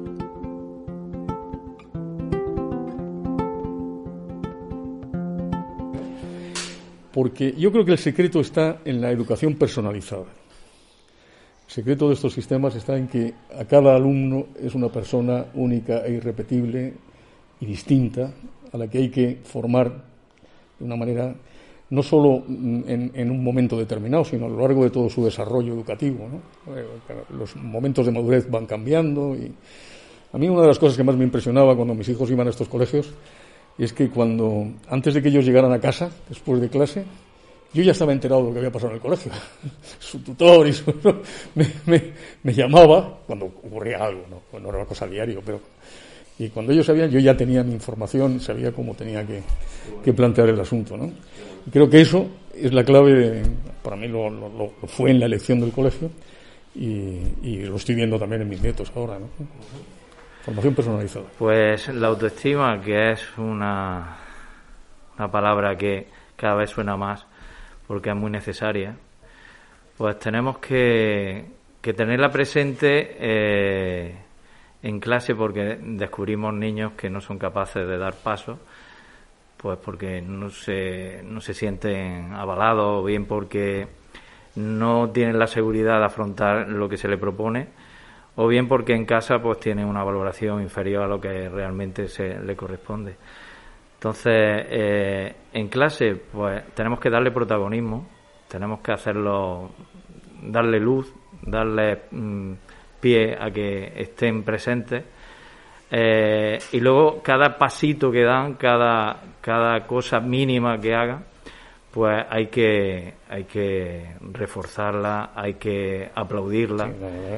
Porque 7.14 7.54
yo 7.56 7.71
creo 7.71 7.85
que 7.85 7.92
el 7.92 7.99
secreto 7.99 8.40
está 8.40 8.80
en 8.85 9.00
la 9.00 9.12
educación 9.12 9.54
personalizada. 9.54 10.25
El 10.25 11.73
secreto 11.73 12.09
de 12.09 12.14
estos 12.14 12.33
sistemas 12.33 12.75
está 12.75 12.97
en 12.97 13.06
que 13.06 13.33
a 13.56 13.64
cada 13.66 13.94
alumno 13.94 14.47
es 14.61 14.75
una 14.75 14.88
persona 14.88 15.47
única 15.54 16.04
e 16.04 16.14
irrepetible 16.14 16.92
y 17.61 17.66
distinta, 17.66 18.33
a 18.73 18.76
la 18.76 18.88
que 18.88 18.99
hay 18.99 19.11
que 19.11 19.38
formar 19.44 19.92
de 20.76 20.85
una 20.85 20.97
manera 20.97 21.33
no 21.90 22.02
solo 22.02 22.42
en, 22.49 23.30
un 23.30 23.44
momento 23.44 23.78
determinado, 23.78 24.25
sino 24.25 24.47
a 24.47 24.49
lo 24.49 24.59
largo 24.59 24.83
de 24.83 24.90
todo 24.90 25.09
su 25.09 25.25
desarrollo 25.25 25.73
educativo. 25.73 26.26
Los 27.30 27.54
momentos 27.54 28.06
de 28.06 28.12
madurez 28.12 28.50
van 28.50 28.66
cambiando 28.66 29.37
y 29.37 29.52
a 30.33 30.38
mí 30.38 30.49
una 30.49 30.62
de 30.62 30.68
las 30.68 30.80
cosas 30.80 30.97
que 30.97 31.04
más 31.04 31.16
me 31.16 31.23
impresionaba 31.23 31.76
cuando 31.76 31.94
mis 31.94 32.09
hijos 32.09 32.28
iban 32.28 32.49
a 32.49 32.50
estos 32.50 32.68
colegios 32.68 33.14
es 33.78 33.93
que 33.93 34.09
cuando, 34.09 34.66
antes 34.88 35.14
de 35.14 35.23
que 35.23 35.28
ellos 35.28 35.45
llegaran 35.45 35.73
a 35.73 35.81
casa, 35.81 36.11
después 36.28 36.61
de 36.61 36.69
clase, 36.69 37.04
yo 37.73 37.83
ya 37.83 37.93
estaba 37.93 38.12
enterado 38.12 38.43
de 38.43 38.49
lo 38.49 38.52
que 38.52 38.59
había 38.59 38.71
pasado 38.71 38.90
en 38.90 38.97
el 38.97 39.02
colegio. 39.02 39.33
su 39.99 40.21
tutor 40.21 40.66
y 40.69 40.73
su, 40.73 40.95
me, 41.87 42.52
llamaba 42.52 43.19
cuando 43.26 43.47
ocurría 43.47 44.04
algo, 44.04 44.23
¿no? 44.31 44.61
no 44.61 44.69
era 44.69 44.78
una 44.78 44.87
cosa 44.87 45.07
diario, 45.07 45.43
pero 45.45 45.61
y 46.38 46.49
cuando 46.49 46.73
ellos 46.73 46.87
sabían, 46.87 47.11
yo 47.11 47.21
ya 47.21 47.37
tenía 47.37 47.62
mi 47.62 47.75
información, 47.75 48.40
sabía 48.40 48.73
cómo 48.73 48.95
tenía 48.95 49.25
que, 49.25 50.12
plantear 50.12 50.49
el 50.49 50.59
asunto, 50.59 50.97
¿no? 50.97 51.12
Creo 51.71 51.88
que 51.88 52.00
eso 52.00 52.26
es 52.52 52.73
la 52.73 52.85
clave, 52.85 53.43
para 53.83 53.95
mí 53.95 54.09
lo, 54.09 54.73
fue 54.88 55.12
en 55.12 55.21
la 55.21 55.26
elección 55.26 55.61
del 55.61 55.71
colegio 55.71 56.11
y, 56.75 57.21
y, 57.43 57.59
lo 57.66 57.76
estoy 57.76 57.95
viendo 57.95 58.19
también 58.19 58.43
en 58.43 58.49
mis 58.49 58.61
nietos 58.61 58.90
ahora, 58.97 59.16
¿no? 59.21 59.28
Formación 60.44 60.74
personalizada. 60.74 61.24
Pues 61.38 61.88
la 61.88 62.08
autoestima, 62.08 62.78
que 62.78 63.12
es 63.12 63.38
una, 63.38 64.18
una 65.16 65.30
palabra 65.30 65.74
que 65.74 66.06
cada 66.36 66.56
vez 66.56 66.68
suena 66.68 66.98
más 66.98 67.24
porque 67.86 68.10
es 68.10 68.16
muy 68.16 68.30
necesaria, 68.30 68.94
pues 69.96 70.18
tenemos 70.18 70.58
que, 70.58 71.46
que 71.80 71.94
tenerla 71.94 72.30
presente 72.30 73.16
eh, 73.18 74.14
en 74.82 75.00
clase 75.00 75.34
porque 75.34 75.78
descubrimos 75.80 76.52
niños 76.52 76.92
que 76.92 77.08
no 77.08 77.22
son 77.22 77.38
capaces 77.38 77.88
de 77.88 77.96
dar 77.96 78.12
pasos, 78.12 78.58
pues 79.56 79.78
porque 79.78 80.20
no 80.20 80.50
se, 80.50 81.22
no 81.24 81.40
se 81.40 81.54
sienten 81.54 82.34
avalados 82.34 83.00
o 83.00 83.04
bien 83.04 83.24
porque 83.24 83.86
no 84.56 85.08
tienen 85.08 85.38
la 85.38 85.46
seguridad 85.46 86.00
de 86.00 86.04
afrontar 86.04 86.68
lo 86.68 86.86
que 86.86 86.98
se 86.98 87.08
le 87.08 87.16
propone 87.16 87.68
o 88.36 88.48
bien 88.48 88.66
porque 88.66 88.94
en 88.94 89.04
casa 89.04 89.38
pues 89.38 89.60
tienen 89.60 89.86
una 89.86 90.02
valoración 90.02 90.60
inferior 90.62 91.04
a 91.04 91.06
lo 91.06 91.20
que 91.20 91.48
realmente 91.48 92.08
se 92.08 92.38
le 92.40 92.56
corresponde. 92.56 93.16
Entonces, 93.94 94.66
eh, 94.68 95.34
en 95.52 95.68
clase, 95.68 96.16
pues 96.30 96.62
tenemos 96.74 97.00
que 97.00 97.08
darle 97.08 97.30
protagonismo, 97.30 98.06
tenemos 98.48 98.80
que 98.80 98.92
hacerlo, 98.92 99.70
darle 100.42 100.78
luz, 100.78 101.12
darle 101.42 102.02
mm, 102.10 102.52
pie 103.00 103.36
a 103.40 103.50
que 103.50 103.92
estén 103.96 104.42
presentes. 104.42 105.04
Eh, 105.90 106.58
y 106.72 106.80
luego 106.80 107.22
cada 107.22 107.56
pasito 107.56 108.10
que 108.10 108.24
dan, 108.24 108.54
cada, 108.54 109.22
cada 109.40 109.86
cosa 109.86 110.20
mínima 110.20 110.78
que 110.78 110.94
hagan, 110.94 111.24
pues 111.94 112.26
hay 112.28 112.48
que, 112.48 113.14
hay 113.28 113.44
que 113.44 114.02
reforzarla, 114.32 115.30
hay 115.32 115.54
que 115.54 116.10
aplaudirla. 116.12 116.90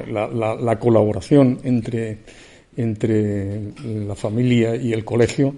la, 0.07 0.79
colaboración 0.79 1.59
entre, 1.63 2.17
entre 2.75 3.71
la 3.85 4.15
familia 4.15 4.75
y 4.75 4.93
el 4.93 5.05
colegio 5.05 5.53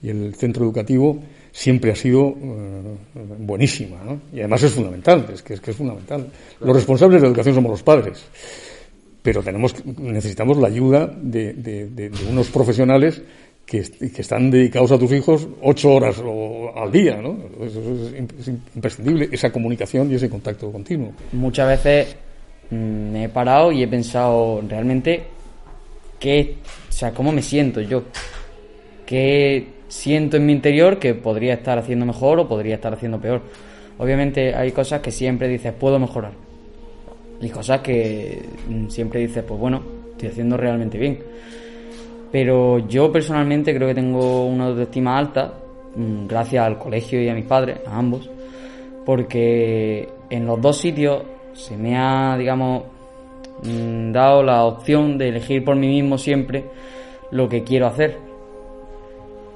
y 0.00 0.08
el 0.08 0.36
centro 0.36 0.64
educativo 0.64 1.20
siempre 1.50 1.90
ha 1.90 1.96
sido 1.96 2.28
eh, 2.28 2.96
buenísima, 3.40 4.04
¿no? 4.04 4.20
Y 4.32 4.38
además 4.38 4.62
es 4.62 4.72
fundamental, 4.72 5.26
es 5.34 5.42
que 5.42 5.54
es, 5.54 5.60
que 5.60 5.72
es 5.72 5.76
fundamental. 5.76 6.30
Los 6.60 6.76
responsables 6.76 7.20
de 7.20 7.26
la 7.26 7.30
educación 7.30 7.56
somos 7.56 7.72
los 7.72 7.82
padres, 7.82 8.24
pero 9.20 9.42
tenemos, 9.42 9.74
necesitamos 9.84 10.58
la 10.58 10.68
ayuda 10.68 11.12
de, 11.20 11.54
de, 11.54 12.12
unos 12.30 12.50
profesionales 12.50 13.20
que, 13.66 13.78
están 13.78 14.50
dedicados 14.50 14.92
a 14.92 14.98
tus 14.98 15.10
hijos 15.12 15.48
ocho 15.62 15.94
horas 15.94 16.22
al 16.76 16.92
día, 16.92 17.16
¿no? 17.20 17.36
Es, 17.64 18.48
imprescindible, 18.74 19.28
esa 19.32 19.50
comunicación 19.50 20.10
y 20.10 20.14
ese 20.14 20.28
contacto 20.28 20.70
continuo. 20.70 21.12
Muchas 21.32 21.68
veces 21.68 22.16
mm, 22.70 22.76
me 22.76 23.24
he 23.24 23.28
parado 23.28 23.72
y 23.72 23.82
he 23.82 23.88
pensado 23.88 24.62
realmente 24.68 25.24
qué, 26.20 26.56
o 26.88 26.92
sea, 26.92 27.12
cómo 27.12 27.32
me 27.32 27.42
siento 27.42 27.80
yo, 27.80 28.04
qué 29.06 29.68
siento 29.88 30.36
en 30.36 30.46
mi 30.46 30.52
interior 30.52 30.98
que 30.98 31.14
podría 31.14 31.54
estar 31.54 31.78
haciendo 31.78 32.04
mejor 32.04 32.40
o 32.40 32.48
podría 32.48 32.74
estar 32.74 32.92
haciendo 32.92 33.20
peor. 33.20 33.42
Obviamente 33.98 34.54
hay 34.54 34.72
cosas 34.72 35.00
que 35.00 35.10
siempre 35.10 35.48
dices, 35.48 35.72
puedo 35.72 35.98
mejorar. 35.98 36.32
Y 37.40 37.48
cosas 37.48 37.80
que 37.80 38.42
mm, 38.68 38.88
siempre 38.88 39.20
dices, 39.20 39.42
pues 39.46 39.58
bueno, 39.58 39.82
estoy 40.12 40.28
haciendo 40.28 40.56
realmente 40.56 40.98
bien. 40.98 41.18
Pero 42.34 42.80
yo 42.88 43.12
personalmente 43.12 43.72
creo 43.72 43.86
que 43.86 43.94
tengo 43.94 44.44
una 44.44 44.66
autoestima 44.66 45.16
alta, 45.16 45.54
mm, 45.94 46.26
gracias 46.26 46.66
al 46.66 46.80
colegio 46.80 47.22
y 47.22 47.28
a 47.28 47.34
mis 47.34 47.44
padres, 47.44 47.78
a 47.86 47.96
ambos, 47.96 48.28
porque 49.06 50.08
en 50.30 50.44
los 50.44 50.60
dos 50.60 50.78
sitios 50.78 51.22
se 51.52 51.76
me 51.76 51.96
ha, 51.96 52.36
digamos, 52.36 52.82
mm, 53.62 54.10
dado 54.10 54.42
la 54.42 54.64
opción 54.64 55.16
de 55.16 55.28
elegir 55.28 55.64
por 55.64 55.76
mí 55.76 55.86
mismo 55.86 56.18
siempre 56.18 56.64
lo 57.30 57.48
que 57.48 57.62
quiero 57.62 57.86
hacer 57.86 58.18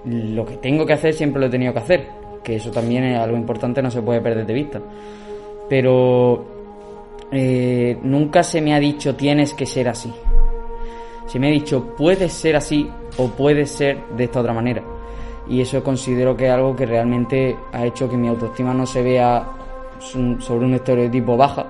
lo 0.05 0.45
que 0.47 0.57
tengo 0.59 0.87
que 0.87 0.93
hacer 0.93 1.13
siempre 1.13 1.41
lo 1.41 1.47
he 1.47 1.51
tenido 1.51 1.73
que 1.73 1.81
hacer, 1.81 2.07
que 2.45 2.55
eso 2.55 2.71
también 2.71 3.03
es 3.05 3.19
algo 3.19 3.37
importante, 3.37 3.83
no 3.83 3.91
se 3.91 4.01
puede 4.01 4.21
perder 4.21 4.47
de 4.47 4.55
vista. 4.55 4.81
Pero 5.69 6.45
eh, 7.33 7.99
nunca 8.03 8.45
se 8.45 8.61
me 8.61 8.75
ha 8.75 8.79
dicho 8.79 9.17
tienes 9.17 9.53
que 9.55 9.67
ser 9.67 9.89
así. 9.89 10.13
Se 11.29 11.39
me 11.39 11.49
ha 11.49 11.51
dicho 11.51 11.95
puedes 11.95 12.33
ser 12.33 12.57
así 12.57 12.91
o 13.19 13.29
puedes 13.29 13.71
ser 13.71 14.03
de 14.17 14.25
esta 14.25 14.41
otra 14.41 14.55
manera. 14.55 14.83
Y 15.47 15.61
eso 15.61 15.83
considero 15.83 16.35
que 16.35 16.47
es 16.47 16.53
algo 16.53 16.75
que 16.75 16.87
realmente 16.87 17.55
ha 17.73 17.85
hecho 17.85 18.09
que 18.09 18.17
mi 18.17 18.29
autoestima 18.29 18.73
no 18.73 18.87
se 18.87 19.03
vea 19.03 19.47
sobre 19.99 20.65
un 20.65 20.75
estereotipo 20.75 21.37
baja, 21.37 21.67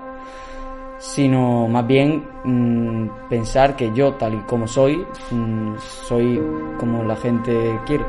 sino 0.98 1.66
más 1.66 1.84
bien 1.86 2.24
mm, 2.44 3.28
pensar 3.28 3.74
que 3.74 3.92
yo, 3.92 4.14
tal 4.14 4.34
y 4.34 4.38
como 4.42 4.68
soy, 4.68 5.04
mm, 5.30 5.74
soy 5.78 6.40
como 6.78 7.02
la 7.02 7.16
gente 7.16 7.80
quiere. 7.84 8.04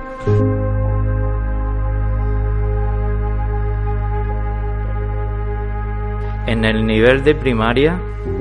En 6.45 6.63
el 6.63 6.85
nivel 6.85 7.23
de 7.23 7.33
primaria 7.33 7.99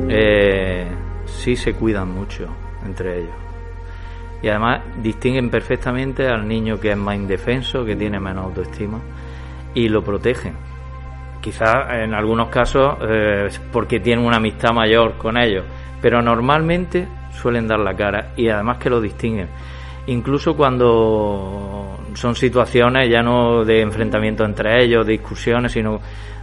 eh, 0.08 0.86
sí 1.24 1.56
se 1.56 1.72
cuidan 1.72 2.10
mucho 2.10 2.67
entre 2.84 3.18
ellos. 3.18 3.34
Y 4.42 4.48
además 4.48 4.82
distinguen 5.02 5.50
perfectamente 5.50 6.28
al 6.28 6.46
niño 6.46 6.78
que 6.78 6.92
es 6.92 6.96
más 6.96 7.16
indefenso, 7.16 7.84
que 7.84 7.96
tiene 7.96 8.20
menos 8.20 8.44
autoestima, 8.44 9.00
y 9.74 9.88
lo 9.88 10.02
protegen 10.02 10.68
quizás 11.40 11.90
en 11.92 12.14
algunos 12.14 12.48
casos 12.48 12.96
eh, 13.02 13.48
porque 13.72 14.00
tienen 14.00 14.24
una 14.24 14.36
amistad 14.36 14.72
mayor 14.72 15.14
con 15.16 15.36
ellos, 15.36 15.64
pero 16.00 16.20
normalmente 16.22 17.06
suelen 17.32 17.68
dar 17.68 17.80
la 17.80 17.94
cara 17.94 18.32
y 18.36 18.48
además 18.48 18.78
que 18.78 18.90
lo 18.90 19.00
distinguen. 19.00 19.48
Incluso 20.06 20.56
cuando 20.56 21.98
son 22.14 22.34
situaciones 22.34 23.10
ya 23.10 23.22
no 23.22 23.64
de 23.64 23.82
enfrentamiento 23.82 24.44
entre 24.44 24.82
ellos, 24.82 25.06
discusiones, 25.06 25.72
sino 25.72 26.00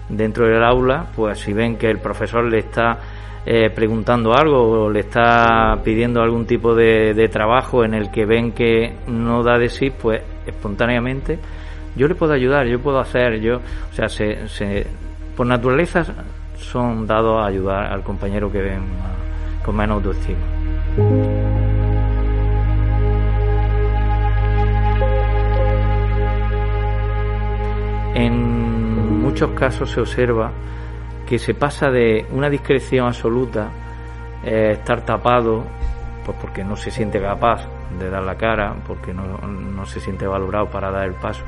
dentro 0.08 0.46
del 0.46 0.64
aula, 0.64 1.08
pues 1.16 1.40
si 1.40 1.52
ven 1.52 1.78
que 1.78 1.90
el 1.90 2.00
profesor 2.00 2.46
le 2.46 2.60
está 2.60 3.00
eh, 3.46 3.70
preguntando 3.70 4.34
algo 4.34 4.86
o 4.86 4.90
le 4.90 5.02
está 5.02 5.80
pidiendo 5.84 6.22
algún 6.22 6.46
tipo 6.46 6.74
de, 6.74 7.30
trabajo 7.32 7.84
en 7.84 7.94
el 7.94 8.10
que 8.10 8.26
ven 8.26 8.52
que 8.52 8.94
no 9.08 9.44
da 9.44 9.58
de 9.58 9.70
sí, 9.70 9.92
pues 9.92 10.22
espontáneamente 10.48 11.38
yo 11.96 12.08
le 12.08 12.16
puedo 12.16 12.34
ayudar, 12.34 12.66
yo 12.68 12.80
puedo 12.80 13.00
hacer, 13.00 13.40
yo, 13.40 13.58
o 13.58 13.94
sea, 13.94 14.10
se, 14.10 14.86
por 15.38 15.48
naturaleza 15.48 16.04
son 16.58 17.08
dados 17.08 17.42
a 17.42 17.48
ayudar 17.48 17.94
al 17.94 18.04
compañero 18.04 18.52
que 18.52 18.62
ven 18.62 18.82
con 19.64 19.76
menos 19.78 19.98
autoestima. 19.98 20.40
En 28.14 29.22
muchos 29.22 29.52
casos 29.52 29.92
se 29.92 30.02
observa 30.02 30.52
que 31.26 31.40
se 31.40 31.54
pasa 31.54 31.90
de 31.90 32.26
una 32.32 32.50
discreción 32.50 33.08
absoluta, 33.08 33.70
eh, 34.44 34.72
estar 34.74 35.04
tapado, 35.04 35.64
pues 36.24 36.38
porque 36.40 36.64
no 36.64 36.76
se 36.76 36.92
siente 36.92 37.20
capaz 37.20 37.68
de 38.00 38.10
dar 38.10 38.24
la 38.24 38.36
cara, 38.36 38.76
porque 38.88 39.14
no, 39.14 39.86
se 39.86 40.00
siente 40.00 40.28
valorado 40.28 40.70
para 40.70 40.92
dar 40.92 41.06
el 41.06 41.16
paso, 41.16 41.44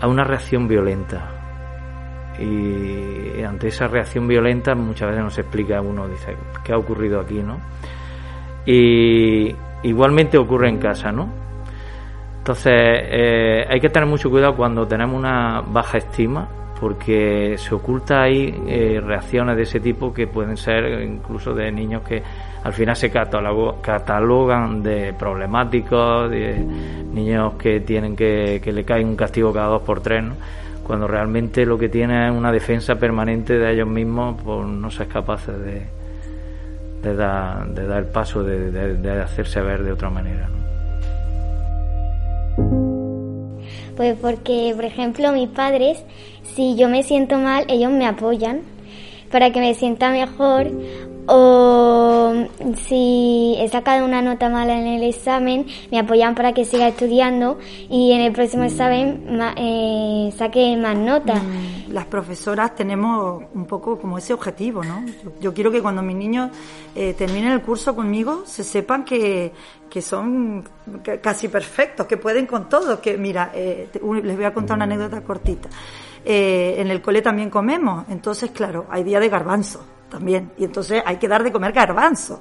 a 0.00 0.06
una 0.06 0.24
reacción 0.24 0.68
violenta. 0.68 1.32
Y 2.38 3.42
ante 3.42 3.68
esa 3.68 3.88
reacción 3.88 4.28
violenta 4.28 4.74
muchas 4.74 5.08
veces 5.08 5.24
nos 5.24 5.38
explica 5.38 5.80
uno, 5.80 6.06
dice, 6.06 6.36
¿qué 6.62 6.72
ha 6.72 6.76
ocurrido 6.76 7.20
aquí? 7.20 7.42
¿no? 7.42 7.58
Y 8.66 9.54
igualmente 9.84 10.36
ocurre 10.36 10.68
en 10.68 10.78
casa, 10.78 11.10
¿no? 11.12 11.30
Entonces 12.38 12.72
eh, 12.74 13.66
hay 13.68 13.80
que 13.80 13.88
tener 13.88 14.08
mucho 14.08 14.30
cuidado 14.30 14.54
cuando 14.54 14.86
tenemos 14.86 15.16
una 15.16 15.62
baja 15.62 15.98
estima 15.98 16.48
porque 16.80 17.56
se 17.58 17.74
oculta 17.74 18.22
ahí 18.22 18.54
eh, 18.66 19.00
reacciones 19.04 19.56
de 19.56 19.62
ese 19.62 19.80
tipo 19.80 20.12
que 20.12 20.26
pueden 20.26 20.56
ser 20.56 21.02
incluso 21.02 21.54
de 21.54 21.72
niños 21.72 22.02
que 22.02 22.22
al 22.62 22.72
final 22.72 22.96
se 22.96 23.10
catalogan 23.10 24.82
de 24.82 25.14
problemáticos, 25.14 26.30
de 26.30 26.58
niños 27.12 27.54
que 27.54 27.80
tienen 27.80 28.16
que, 28.16 28.60
que 28.62 28.72
le 28.72 28.84
cae 28.84 29.04
un 29.04 29.14
castigo 29.14 29.52
cada 29.52 29.68
dos 29.68 29.82
por 29.82 30.00
tres, 30.00 30.24
cuando 30.82 31.06
realmente 31.06 31.64
lo 31.64 31.78
que 31.78 31.88
tienen 31.88 32.24
es 32.24 32.36
una 32.36 32.50
defensa 32.50 32.96
permanente 32.96 33.56
de 33.56 33.72
ellos 33.72 33.88
mismos 33.88 34.40
por 34.42 34.66
no 34.66 34.90
ser 34.90 35.06
capaces 35.06 35.58
de, 35.60 35.86
de, 37.02 37.14
dar, 37.14 37.68
de 37.68 37.86
dar 37.86 37.98
el 37.98 38.06
paso, 38.06 38.42
de, 38.42 38.70
de, 38.70 39.10
hacerse 39.20 39.60
ver 39.60 39.82
de 39.82 39.92
otra 39.92 40.10
manera. 40.10 40.48
Pues 43.96 44.16
porque, 44.20 44.72
por 44.76 44.84
ejemplo, 44.84 45.32
mis 45.32 45.48
padres 45.48 46.04
si 46.56 46.74
yo 46.76 46.88
me 46.88 47.02
siento 47.02 47.38
mal, 47.38 47.64
ellos 47.68 47.92
me 47.92 48.06
apoyan 48.06 48.62
para 49.30 49.50
que 49.50 49.60
me 49.60 49.74
sienta 49.74 50.10
mejor 50.10 50.70
o 51.28 52.32
si 52.86 53.56
he 53.58 53.68
sacado 53.68 54.04
una 54.04 54.22
nota 54.22 54.48
mala 54.48 54.78
en 54.78 54.86
el 54.86 55.02
examen, 55.02 55.66
me 55.90 55.98
apoyan 55.98 56.34
para 56.34 56.52
que 56.52 56.64
siga 56.64 56.88
estudiando 56.88 57.58
y 57.90 58.12
en 58.12 58.20
el 58.20 58.32
próximo 58.32 58.64
examen 58.64 59.24
eh, 59.56 60.32
saque 60.36 60.76
más 60.76 60.96
notas. 60.96 61.42
Mm, 61.42 61.75
las 61.96 62.04
profesoras 62.04 62.74
tenemos 62.74 63.42
un 63.54 63.64
poco 63.64 63.98
como 63.98 64.18
ese 64.18 64.34
objetivo, 64.34 64.84
¿no? 64.84 65.02
Yo, 65.40 65.54
quiero 65.54 65.70
que 65.70 65.80
cuando 65.80 66.02
mis 66.02 66.14
niños 66.14 66.50
eh, 66.94 67.14
terminen 67.14 67.52
el 67.52 67.62
curso 67.62 67.96
conmigo 67.96 68.42
se 68.44 68.64
sepan 68.64 69.02
que, 69.02 69.50
que 69.88 70.02
son 70.02 70.62
casi 71.22 71.48
perfectos, 71.48 72.06
que 72.06 72.18
pueden 72.18 72.44
con 72.44 72.68
todo. 72.68 73.00
Que 73.00 73.16
mira, 73.16 73.50
eh, 73.54 73.88
les 74.22 74.36
voy 74.36 74.44
a 74.44 74.52
contar 74.52 74.76
una 74.76 74.84
anécdota 74.84 75.22
cortita. 75.22 75.70
Eh, 76.22 76.74
en 76.76 76.90
el 76.90 77.00
cole 77.00 77.22
también 77.22 77.48
comemos, 77.48 78.04
entonces 78.10 78.50
claro, 78.50 78.84
hay 78.90 79.02
día 79.02 79.18
de 79.18 79.30
garbanzo 79.30 79.95
también, 80.16 80.50
y 80.56 80.64
entonces 80.64 81.02
hay 81.04 81.16
que 81.16 81.28
dar 81.28 81.44
de 81.44 81.52
comer 81.52 81.72
garbanzo. 81.72 82.40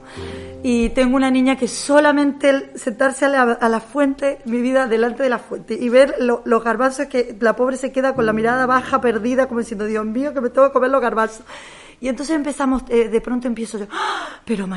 Y 0.63 0.89
tengo 0.91 1.17
una 1.17 1.29
niña 1.29 1.57
que 1.57 1.67
solamente 1.67 2.71
sentarse 2.75 3.25
a 3.25 3.29
la, 3.69 3.79
fuente, 3.81 4.39
mi 4.45 4.61
vida 4.61 4.87
delante 4.87 5.23
de 5.23 5.29
la 5.29 5.39
fuente, 5.39 5.73
y 5.73 5.89
ver 5.89 6.15
los 6.19 6.63
garbanzos 6.63 7.07
que 7.07 7.35
la 7.41 7.57
pobre 7.57 7.75
se 7.75 7.91
queda 7.91 8.15
con 8.15 8.25
la 8.25 8.31
mirada 8.31 8.65
baja, 8.65 9.01
perdida, 9.01 9.47
como 9.47 9.59
diciendo, 9.59 9.85
Dios 9.85 10.05
mío, 10.05 10.33
que 10.33 10.39
me 10.39 10.49
tengo 10.49 10.67
que 10.67 10.73
comer 10.73 10.89
los 10.89 11.01
garbanzos. 11.01 11.45
Y 12.01 12.07
entonces 12.07 12.35
empezamos, 12.35 12.83
eh, 12.89 13.07
de 13.07 13.21
pronto 13.21 13.47
empiezo 13.47 13.77
yo, 13.77 13.87
¡Ah! 13.91 14.39
pero, 14.45 14.67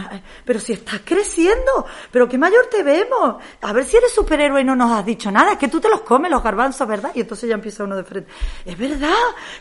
pero 0.44 0.61
si 0.61 0.72
estás 0.72 1.00
creciendo, 1.04 1.87
pero 2.11 2.28
qué 2.28 2.38
mayor 2.38 2.66
te 2.66 2.83
vemos, 2.83 3.37
a 3.61 3.72
ver 3.72 3.85
si 3.85 3.96
eres 3.96 4.12
superhéroe 4.12 4.61
y 4.61 4.64
no 4.64 4.76
nos 4.76 4.92
has 4.92 5.04
dicho 5.04 5.31
nada, 5.31 5.52
es 5.52 5.59
que 5.59 5.68
tú 5.68 5.81
te 5.81 5.88
los 5.88 6.02
comes 6.02 6.31
los 6.31 6.42
garbanzos, 6.42 6.87
¿verdad? 6.87 7.11
Y 7.14 7.20
entonces 7.20 7.48
ya 7.48 7.54
empieza 7.54 7.85
uno 7.85 7.96
de 7.96 8.04
frente, 8.04 8.31
es 8.64 8.78
verdad, 8.78 9.14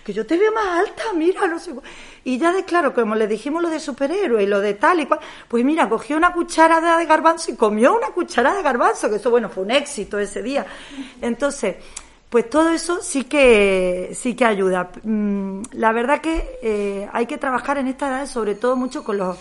que 0.04 0.14
yo 0.14 0.26
te 0.26 0.38
veo 0.38 0.52
más 0.52 0.80
alta, 0.80 1.04
mira, 1.16 1.48
no 1.48 1.60
sé. 1.60 1.74
Y 2.24 2.38
ya 2.38 2.52
de 2.52 2.64
claro, 2.64 2.94
como 2.94 3.16
le 3.16 3.28
dijimos 3.28 3.62
lo 3.62 3.70
de 3.70 3.80
superhéroe 3.80 4.44
y 4.44 4.48
lo 4.48 4.60
de 4.60 4.74
tal 4.76 5.00
y 5.00 5.06
cual, 5.06 5.20
pues 5.48 5.64
mira, 5.64 5.90
cogió 5.90 6.18
una 6.18 6.34
cucharada 6.34 6.98
de 6.98 7.06
garbanzo 7.06 7.52
y 7.52 7.56
comió 7.56 7.96
una 7.96 8.08
cucharada 8.08 8.58
de 8.58 8.64
garbanzo, 8.64 9.10
que 9.10 9.16
eso 9.16 9.30
bueno, 9.30 9.50
fue 9.50 9.64
un 9.64 9.72
éxito 9.72 10.20
ese 10.20 10.44
día. 10.44 10.66
Entonces, 11.22 11.78
pues 12.30 12.50
todo 12.50 12.70
eso 12.70 13.00
sí 13.02 13.24
que 13.24 14.12
sí 14.14 14.36
que 14.36 14.46
ayuda. 14.46 14.92
Mm, 15.04 15.62
la 15.72 15.92
verdad 15.94 16.22
que 16.22 16.60
eh, 16.62 17.10
hay 17.14 17.26
que 17.26 17.38
trabajar 17.38 17.78
en 17.78 17.88
esta 17.88 18.08
edad 18.10 18.28
sobre 18.28 18.56
todo 18.56 18.76
mucho 18.76 19.04
con 19.04 19.18
los 19.18 19.38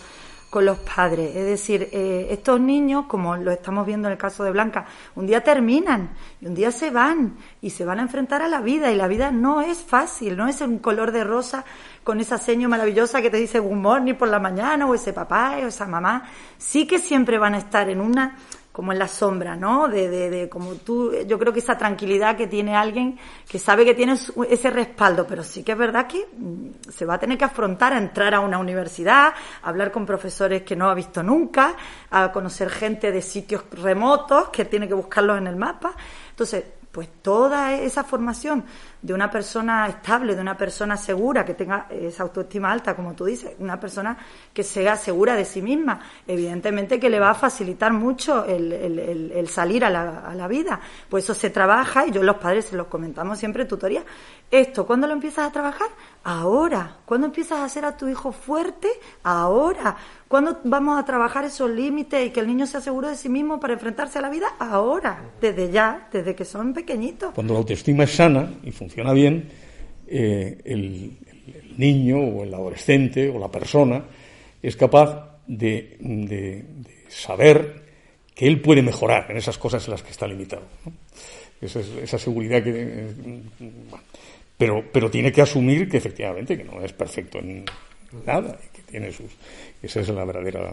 con 0.50 0.64
los 0.64 0.78
padres. 0.78 1.34
Es 1.36 1.44
decir, 1.44 1.88
eh, 1.92 2.28
estos 2.30 2.60
niños, 2.60 3.06
como 3.06 3.36
lo 3.36 3.50
estamos 3.50 3.84
viendo 3.86 4.08
en 4.08 4.12
el 4.12 4.18
caso 4.18 4.44
de 4.44 4.52
Blanca, 4.52 4.86
un 5.14 5.26
día 5.26 5.42
terminan 5.42 6.10
y 6.40 6.46
un 6.46 6.54
día 6.54 6.70
se 6.70 6.90
van 6.90 7.36
y 7.60 7.70
se 7.70 7.84
van 7.84 7.98
a 7.98 8.02
enfrentar 8.02 8.42
a 8.42 8.48
la 8.48 8.60
vida 8.60 8.90
y 8.90 8.96
la 8.96 9.08
vida 9.08 9.30
no 9.30 9.60
es 9.60 9.78
fácil, 9.78 10.36
no 10.36 10.46
es 10.48 10.60
un 10.60 10.78
color 10.78 11.12
de 11.12 11.24
rosa 11.24 11.64
con 12.04 12.20
esa 12.20 12.38
seño 12.38 12.68
maravillosa 12.68 13.20
que 13.20 13.30
te 13.30 13.36
dice 13.36 13.58
good 13.58 13.76
morning 13.76 14.14
por 14.14 14.28
la 14.28 14.38
mañana 14.38 14.86
o 14.86 14.94
ese 14.94 15.12
papá 15.12 15.58
o 15.62 15.66
esa 15.66 15.86
mamá. 15.86 16.22
Sí 16.56 16.86
que 16.86 17.00
siempre 17.00 17.38
van 17.38 17.54
a 17.54 17.58
estar 17.58 17.90
en 17.90 18.00
una 18.00 18.38
como 18.76 18.92
en 18.92 18.98
la 18.98 19.08
sombra, 19.08 19.56
¿no? 19.56 19.88
De, 19.88 20.06
de, 20.10 20.28
de, 20.28 20.48
como 20.50 20.74
tú, 20.74 21.10
yo 21.26 21.38
creo 21.38 21.50
que 21.50 21.60
esa 21.60 21.78
tranquilidad 21.78 22.36
que 22.36 22.46
tiene 22.46 22.76
alguien 22.76 23.18
que 23.48 23.58
sabe 23.58 23.86
que 23.86 23.94
tiene 23.94 24.18
ese 24.50 24.68
respaldo, 24.70 25.26
pero 25.26 25.42
sí 25.42 25.62
que 25.62 25.72
es 25.72 25.78
verdad 25.78 26.06
que 26.06 26.28
mm, 26.30 26.90
se 26.90 27.06
va 27.06 27.14
a 27.14 27.18
tener 27.18 27.38
que 27.38 27.46
afrontar 27.46 27.94
a 27.94 27.96
entrar 27.96 28.34
a 28.34 28.40
una 28.40 28.58
universidad, 28.58 29.28
a 29.62 29.66
hablar 29.66 29.90
con 29.90 30.04
profesores 30.04 30.60
que 30.60 30.76
no 30.76 30.90
ha 30.90 30.94
visto 30.94 31.22
nunca, 31.22 31.74
a 32.10 32.30
conocer 32.30 32.68
gente 32.68 33.10
de 33.10 33.22
sitios 33.22 33.64
remotos 33.70 34.50
que 34.50 34.66
tiene 34.66 34.86
que 34.86 34.92
buscarlos 34.92 35.38
en 35.38 35.46
el 35.46 35.56
mapa. 35.56 35.94
Entonces, 36.28 36.62
pues 36.96 37.10
toda 37.20 37.74
esa 37.74 38.04
formación 38.04 38.64
de 39.02 39.12
una 39.12 39.30
persona 39.30 39.86
estable, 39.86 40.34
de 40.34 40.40
una 40.40 40.56
persona 40.56 40.96
segura, 40.96 41.44
que 41.44 41.52
tenga 41.52 41.88
esa 41.90 42.22
autoestima 42.22 42.72
alta, 42.72 42.96
como 42.96 43.12
tú 43.12 43.26
dices, 43.26 43.52
una 43.58 43.78
persona 43.78 44.16
que 44.54 44.62
sea 44.62 44.96
segura 44.96 45.34
de 45.34 45.44
sí 45.44 45.60
misma, 45.60 46.00
evidentemente 46.26 46.98
que 46.98 47.10
le 47.10 47.20
va 47.20 47.32
a 47.32 47.34
facilitar 47.34 47.92
mucho 47.92 48.46
el, 48.46 49.46
salir 49.50 49.84
a 49.84 49.90
la, 49.90 50.48
vida. 50.48 50.80
Pues 51.10 51.24
eso 51.24 51.34
se 51.34 51.50
trabaja 51.50 52.06
y 52.06 52.12
yo 52.12 52.22
los 52.22 52.36
padres 52.36 52.64
se 52.64 52.76
los 52.76 52.86
comentamos 52.86 53.38
siempre 53.38 53.64
en 53.64 53.68
tutoría. 53.68 54.02
Esto, 54.50 54.86
¿cuándo 54.86 55.06
lo 55.08 55.12
empiezas 55.12 55.48
a 55.48 55.52
trabajar? 55.52 55.88
Ahora. 56.22 56.98
¿Cuándo 57.04 57.26
empiezas 57.26 57.58
a 57.58 57.64
hacer 57.64 57.84
a 57.84 57.96
tu 57.96 58.08
hijo 58.08 58.30
fuerte? 58.30 58.88
Ahora. 59.24 59.96
¿Cuándo 60.28 60.60
vamos 60.64 60.98
a 60.98 61.04
trabajar 61.04 61.44
esos 61.44 61.70
límites 61.70 62.26
y 62.26 62.30
que 62.30 62.40
el 62.40 62.46
niño 62.46 62.66
sea 62.66 62.80
seguro 62.80 63.08
de 63.08 63.16
sí 63.16 63.28
mismo 63.28 63.58
para 63.58 63.74
enfrentarse 63.74 64.18
a 64.18 64.22
la 64.22 64.30
vida? 64.30 64.46
Ahora, 64.58 65.30
desde 65.40 65.70
ya, 65.70 66.08
desde 66.12 66.34
que 66.34 66.44
son 66.44 66.72
pequeñitos. 66.72 67.34
Cuando 67.34 67.54
la 67.54 67.60
autoestima 67.60 68.04
es 68.04 68.14
sana 68.14 68.48
y 68.62 68.70
funciona 68.70 69.12
bien, 69.12 69.48
eh, 70.06 70.58
el, 70.64 71.18
niño 71.76 72.18
o 72.18 72.42
el 72.42 72.54
adolescente 72.54 73.28
o 73.28 73.38
la 73.38 73.50
persona 73.50 74.02
es 74.62 74.76
capaz 74.76 75.38
de, 75.46 76.64
saber 77.08 77.82
que 78.34 78.46
él 78.46 78.60
puede 78.60 78.82
mejorar 78.82 79.30
en 79.30 79.36
esas 79.36 79.58
cosas 79.58 79.84
en 79.86 79.92
las 79.92 80.02
que 80.02 80.10
está 80.10 80.26
limitado. 80.26 80.62
Esa, 81.60 82.18
seguridad 82.18 82.62
que... 82.62 82.72
Eh, 82.74 83.42
pero, 84.58 84.84
pero 84.92 85.10
tiene 85.10 85.32
que 85.32 85.42
asumir 85.42 85.88
que 85.88 85.96
efectivamente 85.96 86.56
que 86.56 86.64
no 86.64 86.82
es 86.82 86.92
perfecto 86.92 87.38
en 87.38 87.64
nada 88.26 88.58
y 88.64 88.76
que 88.76 88.82
tiene 88.82 89.12
sus 89.12 89.30
esa 89.82 90.00
es 90.00 90.08
la 90.08 90.24
verdadera. 90.24 90.72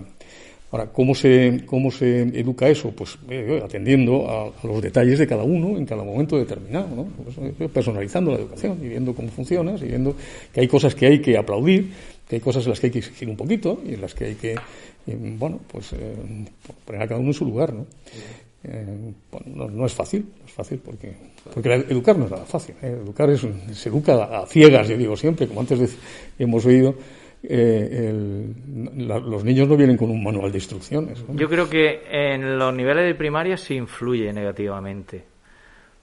Ahora, 0.71 0.87
¿cómo 0.87 1.13
se, 1.13 1.61
cómo 1.67 1.91
se 1.91 2.21
educa 2.21 2.67
eso? 2.67 2.89
Pues 2.91 3.17
eh, 3.29 3.61
atendiendo 3.63 4.27
a, 4.27 4.67
los 4.67 4.81
detalles 4.81 5.19
de 5.19 5.27
cada 5.27 5.43
uno 5.43 5.77
en 5.77 5.85
cada 5.85 6.03
momento 6.03 6.35
determinado, 6.35 6.87
¿no? 6.95 7.03
Pues, 7.23 7.37
eh, 7.37 7.69
personalizando 7.71 8.31
la 8.31 8.37
educación 8.37 8.79
y 8.81 8.87
viendo 8.87 9.13
cómo 9.13 9.27
funciona, 9.29 9.75
y 9.75 9.85
viendo 9.85 10.15
que 10.51 10.61
hay 10.61 10.67
cosas 10.67 10.95
que 10.95 11.05
hay 11.05 11.19
que 11.19 11.37
aplaudir, 11.37 11.91
que 12.27 12.37
hay 12.37 12.41
cosas 12.41 12.63
en 12.63 12.71
las 12.71 12.79
que 12.79 12.87
hay 12.87 12.91
que 12.91 12.99
exigir 12.99 13.29
un 13.29 13.37
poquito 13.37 13.83
y 13.85 13.93
en 13.93 14.01
las 14.01 14.15
que 14.15 14.25
hay 14.25 14.35
que, 14.35 14.53
eh, 14.53 15.17
bueno, 15.37 15.59
pues 15.71 15.93
poner 16.85 17.03
a 17.03 17.07
cada 17.07 17.19
uno 17.19 17.29
en 17.29 17.35
su 17.35 17.45
lugar, 17.45 17.71
¿no? 17.71 17.85
Eh, 18.65 19.13
no, 19.45 19.85
es 19.85 19.93
fácil, 19.93 20.25
no 20.39 20.45
es 20.45 20.51
fácil 20.51 20.79
porque, 20.83 21.13
porque 21.53 21.73
educar 21.73 22.17
no 22.17 22.25
es 22.25 22.31
nada 22.31 22.45
fácil. 22.45 22.75
¿eh? 22.81 22.97
Educar 23.03 23.29
es, 23.29 23.45
se 23.73 23.89
educa 23.89 24.23
a 24.23 24.45
ciegas, 24.45 24.87
yo 24.87 24.97
digo 24.97 25.17
siempre, 25.17 25.47
como 25.47 25.61
antes 25.61 25.97
hemos 26.39 26.65
oído. 26.65 26.95
Eh, 27.45 28.53
los 28.95 29.43
niños 29.43 29.67
no 29.67 29.75
vienen 29.75 29.97
con 29.97 30.09
un 30.09 30.23
manual 30.23 30.49
de 30.49 30.59
instrucciones. 30.59 31.25
Yo 31.33 31.49
creo 31.49 31.69
que 31.69 32.03
en 32.09 32.57
los 32.57 32.73
niveles 32.73 33.05
de 33.05 33.15
primaria 33.15 33.57
se 33.57 33.73
influye 33.73 34.31
negativamente. 34.31 35.25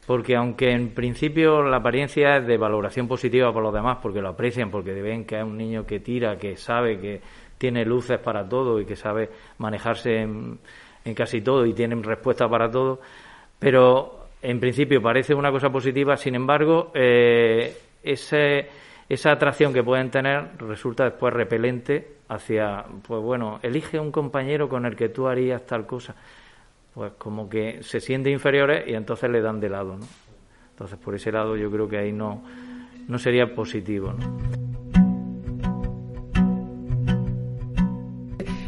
Porque 0.07 0.37
aunque 0.37 0.71
en 0.73 0.91
principio 0.91 1.63
la 1.63 1.79
apariencia 1.79 2.39
es 2.39 2.47
de 2.47 2.59
valoración 2.59 3.09
positiva 3.09 3.53
por 3.53 3.63
los 3.63 3.73
demás, 3.73 3.99
porque 4.03 4.21
lo 4.21 4.29
aprecian, 4.29 4.71
porque 4.71 4.93
ven 4.93 5.25
que 5.25 5.39
es 5.39 5.45
un 5.45 5.57
niño 5.57 5.87
que 5.87 6.01
tira, 6.01 6.37
que 6.37 6.57
sabe 6.57 6.99
que 6.99 7.21
tiene 7.57 7.85
luces 7.85 8.19
para 8.19 8.47
todo 8.47 8.81
y 8.81 8.85
que 8.85 8.97
sabe 8.97 9.31
manejarse 9.59 10.23
en, 10.23 10.59
en 11.05 11.15
casi 11.15 11.41
todo 11.41 11.67
y 11.67 11.73
tienen 11.73 12.03
respuesta 12.03 12.49
para 12.49 12.71
todo, 12.71 13.01
pero 13.59 14.27
en 14.43 14.61
principio 14.61 15.03
parece 15.03 15.35
una 15.35 15.51
cosa 15.51 15.71
positiva, 15.71 16.17
sin 16.17 16.35
embargo, 16.35 16.91
eh, 16.95 17.77
ese, 18.03 18.69
esa 19.09 19.33
atracción 19.33 19.73
que 19.73 19.83
pueden 19.83 20.11
tener 20.11 20.51
resulta 20.59 21.05
después 21.05 21.33
repelente 21.33 22.17
hacia, 22.29 22.85
pues 23.07 23.21
bueno, 23.23 23.59
elige 23.63 23.99
un 23.99 24.13
compañero 24.13 24.69
con 24.69 24.87
el 24.87 24.97
que 24.97 25.09
tú 25.09 25.27
harías 25.27 25.67
tal 25.67 25.87
cosa, 25.87 26.15
pues 26.95 27.13
como 27.19 27.49
que 27.49 27.83
se 27.83 28.01
siente 28.01 28.31
inferiores 28.31 28.87
y 28.87 28.95
entonces 28.95 29.31
le 29.31 29.41
dan 29.41 29.61
de 29.61 29.69
lado, 29.69 29.97
¿no? 29.97 30.07
Entonces, 30.71 30.99
por 30.99 31.15
ese 31.15 31.31
lado 31.31 31.57
yo 31.57 31.71
creo 31.71 31.87
que 31.89 31.99
ahí 31.99 32.13
no, 32.13 32.43
no 33.07 33.19
sería 33.19 33.55
positivo, 33.55 34.13
¿no? 34.13 34.60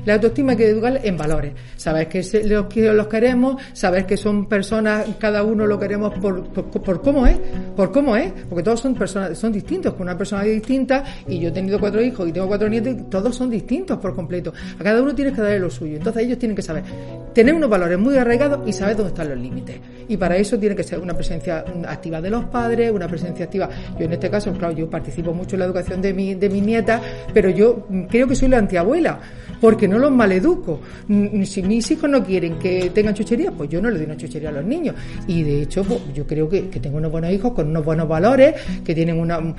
La 0.05 0.15
autoestima 0.15 0.53
hay 0.53 0.59
que 0.59 0.69
educar 0.69 1.01
en 1.03 1.17
valores. 1.17 1.53
Saber 1.77 2.09
que 2.09 2.23
los, 2.45 2.67
que 2.67 2.93
los 2.93 3.07
queremos, 3.07 3.61
saber 3.73 4.07
que 4.07 4.17
son 4.17 4.47
personas, 4.47 5.07
cada 5.19 5.43
uno 5.45 5.67
lo 5.67 5.79
queremos 5.79 6.13
por, 6.19 6.45
por, 6.45 7.03
cómo 7.03 7.27
es, 7.27 7.39
por 7.77 7.93
cómo 7.93 8.17
es, 8.17 8.33
porque 8.49 8.63
todos 8.63 8.81
son 8.81 8.95
personas, 8.95 9.39
son 9.39 9.53
distintos, 9.53 9.95
con 9.95 10.03
una 10.03 10.17
persona 10.17 10.43
distinta, 10.43 11.05
y 11.27 11.39
yo 11.39 11.49
he 11.49 11.53
tenido 11.53 11.79
cuatro 11.79 12.03
hijos 12.03 12.29
y 12.29 12.33
tengo 12.33 12.49
cuatro 12.49 12.69
nietos, 12.69 12.93
y 12.93 13.03
todos 13.05 13.35
son 13.35 13.51
distintos 13.51 13.99
por 13.99 14.15
completo. 14.15 14.53
A 14.79 14.83
cada 14.83 15.01
uno 15.03 15.15
tienes 15.15 15.35
que 15.35 15.41
darle 15.41 15.61
lo 15.61 15.71
suyo. 15.71 15.97
Entonces 15.97 16.25
ellos 16.25 16.39
tienen 16.39 16.57
que 16.57 16.63
saber 16.63 16.83
tener 17.33 17.55
unos 17.55 17.71
valores 17.71 17.99
muy 17.99 18.17
arraigados 18.17 18.61
y 18.67 18.73
saber 18.73 18.97
dónde 18.97 19.11
están 19.11 19.29
los 19.29 19.39
límites. 19.39 19.77
Y 20.09 20.17
para 20.17 20.37
eso 20.37 20.59
tiene 20.59 20.75
que 20.75 20.83
ser 20.83 20.99
una 20.99 21.15
presencia 21.15 21.65
activa 21.87 22.21
de 22.21 22.31
los 22.31 22.45
padres, 22.47 22.91
una 22.93 23.09
presencia 23.09 23.45
activa. 23.45 23.69
Yo 23.99 24.05
en 24.05 24.13
este 24.13 24.29
caso, 24.29 24.53
claro, 24.53 24.75
yo 24.75 24.91
participo 24.91 25.33
mucho 25.33 25.57
en 25.57 25.61
la 25.61 25.67
educación 25.67 26.03
de 26.03 26.13
mi, 26.13 26.35
de 26.35 26.49
mi 26.49 26.61
nieta, 26.61 27.01
pero 27.33 27.49
yo 27.51 27.87
creo 28.11 28.27
que 28.27 28.35
soy 28.35 28.49
la 28.49 28.59
antiabuela, 28.59 29.21
porque 29.63 29.87
no 29.87 29.97
los 29.97 30.11
maleduco. 30.11 30.81
Si 31.45 31.63
mis 31.63 31.89
hijos 31.93 32.11
no 32.11 32.25
quieren 32.25 32.59
que 32.59 32.91
tengan 32.93 33.15
chucherías, 33.15 33.55
pues 33.57 33.71
yo 33.71 33.81
no 33.81 33.91
le 33.91 33.99
doy 33.99 34.07
una 34.07 34.17
chuchería 34.17 34.49
a 34.49 34.53
los 34.53 34.65
niños. 34.65 34.97
Y 35.29 35.45
de 35.45 35.63
hecho, 35.63 35.85
pues, 35.85 36.01
yo 36.13 36.27
creo 36.27 36.49
que, 36.49 36.63
tengo 36.63 36.97
unos 36.97 37.13
buenos 37.13 37.31
hijos 37.31 37.53
con 37.53 37.69
unos 37.69 37.85
buenos 37.85 38.09
valores, 38.09 38.57
que 38.85 38.93
tienen 38.93 39.21
una... 39.21 39.55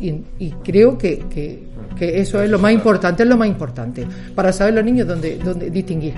Y, 0.00 0.50
creo 0.62 0.96
que, 0.96 1.24
que, 1.28 1.64
que, 1.98 2.20
eso 2.20 2.40
es 2.40 2.48
lo 2.48 2.60
más 2.60 2.72
importante, 2.72 3.24
es 3.24 3.28
lo 3.28 3.36
más 3.36 3.48
importante, 3.48 4.06
para 4.36 4.52
saber 4.52 4.74
los 4.74 4.84
niños 4.84 5.08
dónde, 5.08 5.36
dónde 5.44 5.68
distinguir. 5.68 6.14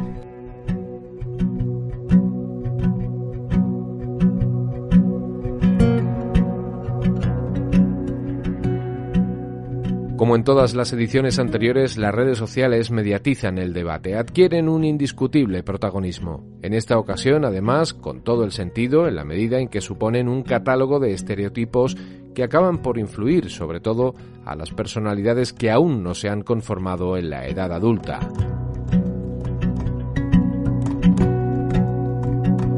Como 10.16 10.35
en 10.35 10.44
todas 10.44 10.74
las 10.74 10.94
ediciones 10.94 11.38
anteriores, 11.38 11.98
las 11.98 12.14
redes 12.14 12.38
sociales 12.38 12.90
mediatizan 12.90 13.59
el 13.59 13.74
debate, 13.74 14.16
adquieren 14.16 14.66
un 14.66 14.83
indiscutible 14.83 15.62
protagonismo. 15.62 16.42
En 16.62 16.72
esta 16.72 16.98
ocasión, 16.98 17.44
además, 17.44 17.92
con 17.92 18.22
todo 18.22 18.44
el 18.44 18.52
sentido, 18.52 19.07
en 19.09 19.16
la 19.16 19.24
medida 19.24 19.59
en 19.59 19.68
que 19.68 19.83
suponen 19.83 20.29
un 20.29 20.42
catálogo 20.42 21.00
de 21.00 21.12
estereotipos 21.12 21.98
que 22.35 22.44
acaban 22.44 22.79
por 22.79 22.96
influir, 22.96 23.50
sobre 23.50 23.81
todo, 23.81 24.14
a 24.46 24.57
las 24.57 24.70
personalidades 24.70 25.52
que 25.52 25.70
aún 25.70 26.02
no 26.02 26.14
se 26.14 26.31
han 26.31 26.40
conformado 26.40 27.18
en 27.18 27.29
la 27.29 27.46
edad 27.46 27.70
adulta. 27.70 28.20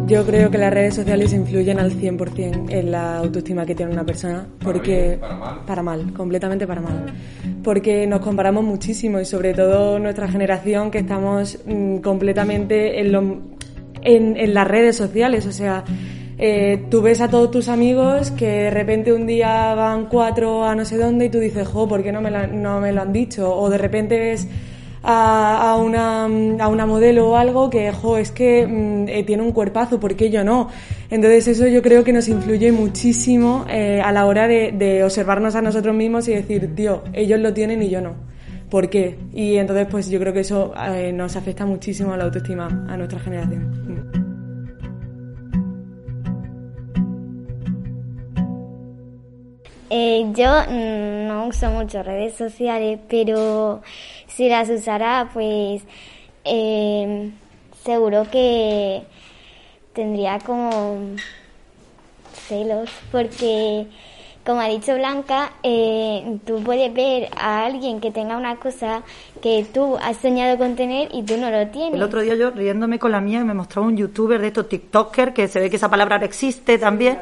Yo 0.09 0.25
creo 0.25 0.51
que 0.51 0.57
las 0.57 0.73
redes 0.73 0.95
sociales 0.95 1.35
influyen 1.35 1.79
al 1.79 1.93
100% 1.93 2.71
en 2.71 2.91
la 2.91 3.19
autoestima 3.19 3.67
que 3.67 3.75
tiene 3.75 3.93
una 3.93 4.07
persona, 4.07 4.47
porque 4.59 5.19
para, 5.21 5.37
mal? 5.37 5.61
para 5.67 5.83
mal, 5.83 6.13
completamente 6.15 6.67
para 6.67 6.81
mal, 6.81 7.13
porque 7.63 8.07
nos 8.07 8.21
comparamos 8.21 8.65
muchísimo 8.65 9.21
y 9.21 9.27
sobre 9.27 9.53
todo 9.53 9.99
nuestra 9.99 10.27
generación 10.27 10.91
que 10.91 11.01
estamos 11.01 11.59
mm, 11.67 11.99
completamente 11.99 13.01
en, 13.01 13.43
en, 14.03 14.55
las 14.55 14.67
redes 14.67 14.97
sociales, 14.97 15.45
o 15.45 15.53
sea, 15.53 15.85
eh, 16.39 16.87
tú 16.91 17.03
ves 17.03 17.21
a 17.21 17.29
todos 17.29 17.51
tus 17.51 17.69
amigos 17.69 18.31
que 18.31 18.47
de 18.49 18.71
repente 18.71 19.13
un 19.13 19.27
día 19.27 19.75
van 19.75 20.07
cuatro 20.07 20.65
a 20.65 20.75
no 20.75 20.87
sé 20.87 20.97
dónde 20.97 21.27
y 21.27 21.29
tú 21.29 21.39
dices, 21.39 21.69
jo, 21.69 21.87
¿por 21.87 22.03
qué 22.03 22.13
no 22.13 22.23
me, 22.23 22.31
no 22.31 22.81
me 22.81 22.95
lo 22.95 23.03
han 23.03 23.13
dicho? 23.13 23.55
O 23.55 23.69
de 23.69 23.77
repente 23.77 24.19
ves 24.19 24.49
a, 25.03 25.77
una, 25.83 26.25
a 26.25 26.69
una 26.69 26.87
modelo 26.87 27.31
o 27.31 27.37
algo 27.37 27.71
que, 27.71 27.93
jo, 27.93 28.17
es 28.17 28.31
que 28.31 28.67
mm, 28.67 29.09
eh, 29.09 29.25
tiene 29.25 29.43
un 29.43 29.53
cuerpazo, 29.53 30.01
¿por 30.01 30.17
qué 30.17 30.31
yo 30.31 30.45
no? 30.45 30.69
Entonces 31.11 31.49
eso 31.49 31.67
yo 31.67 31.83
creo 31.83 32.05
que 32.05 32.13
nos 32.13 32.29
influye 32.29 32.73
muchísimo 32.73 33.65
eh, 33.69 34.01
a 34.05 34.13
la 34.13 34.27
hora 34.27 34.49
de, 34.49 34.73
de, 34.73 35.05
observarnos 35.05 35.55
a 35.55 35.63
nosotros 35.63 35.95
mismos 35.95 36.29
y 36.29 36.35
decir, 36.35 36.75
tío, 36.75 37.03
ellos 37.13 37.41
lo 37.41 37.53
tienen 37.55 37.83
y 37.83 37.89
yo 37.89 38.01
no. 38.01 38.15
¿Por 38.71 38.91
qué? 38.91 39.19
Y 39.33 39.57
entonces 39.57 39.87
pues 39.91 40.11
yo 40.11 40.19
creo 40.21 40.33
que 40.33 40.41
eso 40.41 40.75
eh, 40.93 41.13
nos 41.13 41.37
afecta 41.37 41.65
muchísimo 41.65 42.13
a 42.13 42.17
la 42.17 42.25
autoestima, 42.25 42.67
a 42.89 42.97
nuestra 42.97 43.19
generación. 43.19 44.28
Yo 49.91 50.63
mm, 50.69 51.29
no 51.29 51.47
uso 51.47 51.71
mucho 51.71 52.03
redes 52.03 52.35
sociales, 52.35 52.99
pero 53.09 53.83
si 54.27 54.49
las 54.49 54.69
usara, 54.69 55.31
pues 55.33 55.83
eh, 56.45 57.31
seguro 57.85 58.27
que 58.31 59.03
tendría 59.93 60.39
como 60.39 61.17
celos, 62.49 62.91
porque 63.11 63.87
como 64.49 64.63
ha 64.63 64.69
dicho 64.69 64.95
Blanca, 64.95 65.53
eh, 65.63 66.39
tú 66.47 66.63
puedes 66.63 66.93
ver 66.95 67.29
a 67.37 67.67
alguien 67.67 68.01
que 68.01 68.11
tenga 68.11 68.37
una 68.37 68.57
cosa 68.57 69.03
que 69.43 69.67
tú 69.75 69.99
has 69.99 70.17
soñado 70.17 70.57
con 70.57 70.75
tener 70.75 71.09
y 71.13 71.23
tú 71.23 71.37
no 71.37 71.51
lo 71.51 71.67
tienes. 71.69 71.95
El 71.95 72.03
otro 72.03 72.23
día 72.23 72.35
yo 72.35 72.51
riéndome 72.51 72.99
con 72.99 73.13
la 73.13 73.21
mía 73.21 73.45
me 73.45 73.53
mostraba 73.53 73.87
un 73.87 73.97
youtuber 73.99 74.41
de 74.41 74.47
estos 74.47 74.69
TikToker, 74.69 75.35
que 75.35 75.49
se 75.49 75.61
ve 75.61 75.69
que 75.69 75.77
esa 75.77 75.91
palabra 75.91 76.17
existe 76.25 76.79
también. 76.79 77.19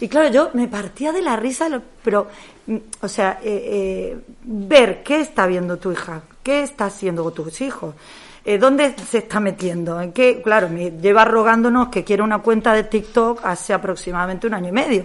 Y 0.00 0.08
claro, 0.08 0.30
yo 0.30 0.50
me 0.54 0.66
partía 0.66 1.12
de 1.12 1.20
la 1.20 1.36
risa, 1.36 1.68
pero, 2.02 2.26
mm, 2.66 2.76
o 3.02 3.08
sea, 3.08 3.38
eh, 3.42 3.62
eh, 3.66 4.18
ver 4.42 5.02
qué 5.02 5.20
está 5.20 5.46
viendo 5.46 5.76
tu 5.76 5.92
hija, 5.92 6.22
qué 6.42 6.62
está 6.62 6.86
haciendo 6.86 7.30
tus 7.32 7.60
hijos, 7.60 7.94
eh, 8.42 8.56
dónde 8.56 8.94
se 8.96 9.18
está 9.18 9.38
metiendo, 9.38 10.00
en 10.00 10.12
qué, 10.12 10.40
claro, 10.40 10.70
me 10.70 10.92
lleva 10.92 11.26
rogándonos 11.26 11.88
que 11.88 12.02
quiera 12.02 12.24
una 12.24 12.38
cuenta 12.38 12.72
de 12.72 12.84
TikTok 12.84 13.40
hace 13.44 13.74
aproximadamente 13.74 14.46
un 14.46 14.54
año 14.54 14.68
y 14.70 14.72
medio. 14.72 15.04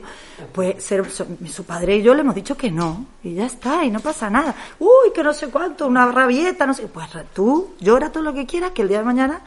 Pues 0.53 0.81
ser, 0.81 1.03
su 1.11 1.65
padre 1.65 1.97
y 1.97 2.01
yo 2.01 2.13
le 2.13 2.21
hemos 2.21 2.33
dicho 2.33 2.55
que 2.55 2.71
no, 2.71 3.05
y 3.21 3.33
ya 3.33 3.47
está, 3.47 3.83
y 3.83 3.91
no 3.91 3.99
pasa 3.99 4.29
nada. 4.29 4.55
Uy, 4.79 5.11
que 5.13 5.21
no 5.21 5.33
sé 5.33 5.49
cuánto, 5.49 5.87
una 5.87 6.09
rabieta, 6.09 6.65
no 6.65 6.73
sé. 6.73 6.87
Pues 6.87 7.09
tú 7.33 7.73
llora 7.81 8.09
todo 8.09 8.23
lo 8.23 8.33
que 8.33 8.45
quieras, 8.45 8.71
que 8.71 8.83
el 8.83 8.87
día 8.87 8.99
de 8.99 9.03
mañana 9.03 9.41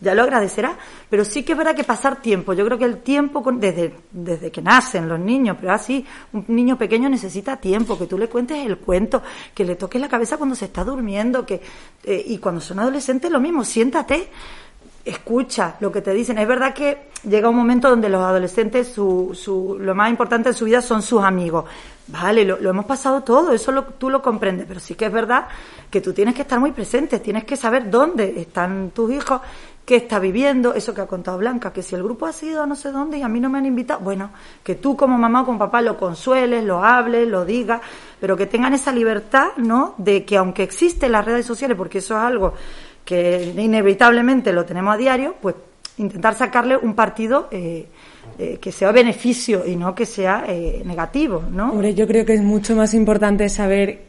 ya 0.00 0.14
lo 0.14 0.22
agradecerá. 0.22 0.76
Pero 1.08 1.24
sí 1.24 1.42
que 1.42 1.52
es 1.52 1.58
verdad 1.58 1.74
que 1.74 1.84
pasar 1.84 2.20
tiempo, 2.20 2.52
yo 2.52 2.64
creo 2.64 2.78
que 2.78 2.84
el 2.84 2.98
tiempo, 2.98 3.42
desde, 3.52 3.94
desde 4.10 4.50
que 4.50 4.62
nacen 4.62 5.08
los 5.08 5.18
niños, 5.18 5.56
pero 5.60 5.72
así, 5.72 6.04
un 6.32 6.44
niño 6.48 6.76
pequeño 6.76 7.08
necesita 7.08 7.56
tiempo, 7.56 7.98
que 7.98 8.06
tú 8.06 8.18
le 8.18 8.28
cuentes 8.28 8.64
el 8.64 8.78
cuento, 8.78 9.22
que 9.54 9.64
le 9.64 9.76
toques 9.76 10.00
la 10.00 10.08
cabeza 10.08 10.36
cuando 10.36 10.54
se 10.54 10.66
está 10.66 10.84
durmiendo, 10.84 11.44
que, 11.44 11.60
eh, 12.04 12.24
y 12.26 12.38
cuando 12.38 12.60
son 12.60 12.78
adolescentes 12.78 13.30
lo 13.30 13.40
mismo, 13.40 13.64
siéntate, 13.64 14.28
escucha 15.04 15.76
lo 15.80 15.90
que 15.90 16.02
te 16.02 16.12
dicen. 16.12 16.38
Es 16.38 16.46
verdad 16.46 16.74
que 16.74 17.08
llega 17.24 17.48
un 17.48 17.56
momento 17.56 17.88
donde 17.88 18.08
los 18.08 18.22
adolescentes, 18.22 18.88
su, 18.88 19.30
su, 19.34 19.78
lo 19.80 19.94
más 19.94 20.10
importante 20.10 20.50
en 20.50 20.54
su 20.54 20.66
vida 20.66 20.82
son 20.82 21.02
sus 21.02 21.22
amigos. 21.22 21.64
Vale, 22.08 22.44
lo, 22.44 22.56
hemos 22.70 22.86
pasado 22.86 23.22
todo, 23.22 23.52
eso 23.52 23.70
lo, 23.70 23.84
tú 23.84 24.08
lo 24.08 24.22
comprendes, 24.22 24.66
pero 24.66 24.80
sí 24.80 24.94
que 24.94 25.06
es 25.06 25.12
verdad 25.12 25.46
que 25.90 26.00
tú 26.00 26.12
tienes 26.12 26.34
que 26.34 26.42
estar 26.42 26.58
muy 26.58 26.72
presente, 26.72 27.18
tienes 27.20 27.44
que 27.44 27.56
saber 27.56 27.90
dónde 27.90 28.40
están 28.40 28.90
tus 28.94 29.12
hijos 29.12 29.42
qué 29.88 29.96
está 29.96 30.18
viviendo, 30.18 30.74
eso 30.74 30.92
que 30.92 31.00
ha 31.00 31.06
contado 31.06 31.38
Blanca, 31.38 31.72
que 31.72 31.82
si 31.82 31.94
el 31.94 32.02
grupo 32.02 32.26
ha 32.26 32.32
sido 32.34 32.62
a 32.62 32.66
no 32.66 32.76
sé 32.76 32.92
dónde 32.92 33.16
y 33.16 33.22
a 33.22 33.28
mí 33.28 33.40
no 33.40 33.48
me 33.48 33.56
han 33.56 33.64
invitado, 33.64 34.00
bueno, 34.00 34.28
que 34.62 34.74
tú 34.74 34.94
como 34.94 35.16
mamá 35.16 35.40
o 35.40 35.44
como 35.46 35.58
papá 35.58 35.80
lo 35.80 35.96
consueles, 35.96 36.62
lo 36.62 36.84
hables, 36.84 37.26
lo 37.26 37.46
digas, 37.46 37.80
pero 38.20 38.36
que 38.36 38.44
tengan 38.44 38.74
esa 38.74 38.92
libertad, 38.92 39.46
¿no? 39.56 39.94
De 39.96 40.26
que 40.26 40.36
aunque 40.36 40.62
existen 40.62 41.10
las 41.10 41.24
redes 41.24 41.46
sociales, 41.46 41.74
porque 41.74 41.98
eso 41.98 42.18
es 42.18 42.22
algo 42.22 42.52
que 43.02 43.54
inevitablemente 43.56 44.52
lo 44.52 44.66
tenemos 44.66 44.92
a 44.92 44.98
diario, 44.98 45.36
pues 45.40 45.54
intentar 45.96 46.34
sacarle 46.34 46.76
un 46.76 46.92
partido 46.92 47.48
eh, 47.50 47.86
eh, 48.38 48.58
que 48.60 48.70
sea 48.70 48.92
beneficio 48.92 49.64
y 49.66 49.74
no 49.74 49.94
que 49.94 50.04
sea 50.04 50.44
eh, 50.46 50.82
negativo, 50.84 51.44
¿no? 51.50 51.70
Hombre, 51.70 51.94
yo 51.94 52.06
creo 52.06 52.26
que 52.26 52.34
es 52.34 52.42
mucho 52.42 52.76
más 52.76 52.92
importante 52.92 53.48
saber 53.48 54.07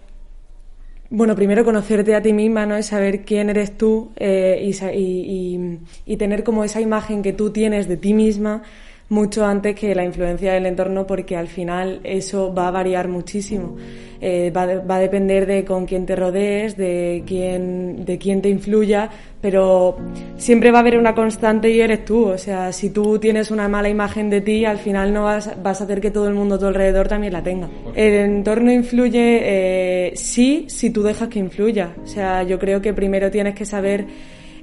bueno, 1.10 1.36
primero 1.36 1.65
conocerte 1.65 2.15
a 2.15 2.22
ti 2.22 2.34
misma, 2.34 2.65
¿no? 2.65 2.76
Es 2.76 2.88
saber 2.88 3.26
quién 3.26 3.50
eres 3.50 3.78
tú 3.78 4.12
eh, 4.15 4.62
y, 4.62 4.86
y, 4.95 5.80
y, 6.06 6.17
tener 6.17 6.43
como 6.43 6.63
esa 6.63 6.82
imagen 6.82 7.24
que 7.24 7.34
tú 7.34 7.50
tienes 7.50 7.88
de 7.88 7.98
ti 7.98 8.13
misma 8.13 8.62
mucho 9.10 9.45
antes 9.45 9.76
que 9.76 9.93
la 9.95 10.06
influencia 10.06 10.54
del 10.54 10.67
entorno 10.67 11.06
porque 11.06 11.36
al 11.36 11.48
final 11.48 12.00
eso 12.04 12.54
va 12.54 12.67
a 12.67 12.72
variar 12.72 13.08
muchísimo. 13.08 13.76
Eh, 14.22 14.52
va, 14.52 14.65
va, 14.65 14.98
a 14.98 15.00
depender 15.00 15.45
de 15.45 15.63
con 15.63 15.86
quién 15.86 16.06
te 16.06 16.13
rodees, 16.13 16.76
de 16.76 17.24
quién, 17.26 18.04
de 18.04 18.17
quién 18.17 18.41
te 18.41 18.50
influya, 18.50 19.10
pero 19.39 19.98
siempre 20.36 20.72
va 20.72 20.80
a 20.80 20.82
haber 20.82 20.98
una 20.98 21.15
constante 21.15 21.69
y 21.69 21.80
eres 21.80 22.04
tú. 22.04 22.26
O 22.26 22.38
sea, 22.38 22.74
si 22.74 22.89
tú 22.89 23.17
tienes 23.17 23.50
una 23.50 23.69
mala 23.69 23.88
imagen 23.88 24.30
de 24.30 24.41
ti, 24.41 24.65
al 24.65 24.78
final 24.78 25.13
no 25.13 25.24
vas, 25.24 25.52
vas 25.63 25.80
a 25.80 25.86
hacer 25.86 26.02
que 26.02 26.12
todo 26.12 26.28
el 26.28 26.34
mundo 26.34 26.56
a 26.56 26.60
tu 26.60 26.65
alrededor 26.65 27.08
también 27.08 27.32
la 27.32 27.43
tenga. 27.43 27.69
El 27.95 28.13
entorno 28.13 28.72
influye, 28.74 29.39
eh, 29.41 30.12
sí, 30.15 30.65
si 30.67 30.89
tú 30.89 31.02
dejas 31.02 31.30
que 31.30 31.39
influya. 31.39 31.95
O 32.04 32.08
sea, 32.08 32.43
yo 32.43 32.60
creo 32.60 32.82
que 32.82 32.93
primero 32.93 33.32
tienes 33.32 33.56
que 33.56 33.65
saber 33.65 34.06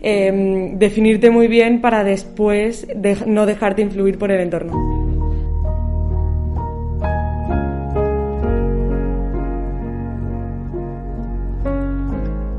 eh, 0.01 0.73
definirte 0.75 1.31
muy 1.31 1.49
bien 1.49 1.81
para 1.81 2.05
después 2.05 2.87
no 3.27 3.47
dejarte 3.47 3.83
influir 3.83 4.19
por 4.19 4.31
el 4.31 4.41
entorno. 4.41 5.07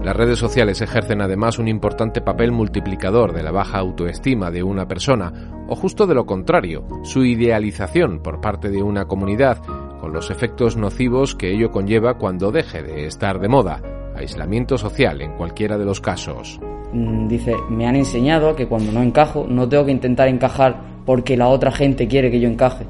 Las 0.08 0.15
redes 0.15 0.39
sociales 0.39 0.80
ejercen 0.80 1.21
además 1.21 1.60
un 1.60 1.67
importante 1.67 2.21
papel 2.21 2.54
multiplicador 2.54 3.34
de 3.34 3.43
la 3.43 3.52
baja 3.52 3.80
autoestima 3.80 4.52
de 4.52 4.63
una 4.63 4.88
persona, 4.88 5.34
o 5.67 5.76
justo 5.76 6.08
de 6.08 6.15
lo 6.15 6.26
contrario, 6.26 6.88
su 7.04 7.26
idealización 7.26 8.23
por 8.23 8.39
parte 8.39 8.69
de 8.69 8.82
una 8.82 9.04
comunidad, 9.04 9.62
con 10.00 10.13
los 10.13 10.32
efectos 10.32 10.78
nocivos 10.78 11.36
que 11.36 11.52
ello 11.52 11.71
conlleva 11.71 12.17
cuando 12.17 12.54
deje 12.54 12.84
de 12.84 13.06
estar 13.06 13.41
de 13.41 13.50
moda, 13.50 13.82
aislamiento 14.17 14.77
social 14.77 15.21
en 15.21 15.34
cualquiera 15.34 15.77
de 15.77 15.86
los 15.86 16.01
casos. 16.01 16.60
Mm, 16.93 17.27
dice, 17.27 17.56
me 17.69 17.88
han 17.88 17.95
enseñado 17.95 18.56
que 18.56 18.67
cuando 18.67 18.91
no 18.91 19.01
encajo 19.01 19.45
no 19.47 19.67
tengo 19.67 19.86
que 19.86 19.91
intentar 19.91 20.27
encajar 20.27 20.82
porque 21.06 21.38
la 21.38 21.47
otra 21.47 21.71
gente 21.71 22.08
quiere 22.08 22.32
que 22.32 22.39
yo 22.39 22.49
encaje. 22.49 22.86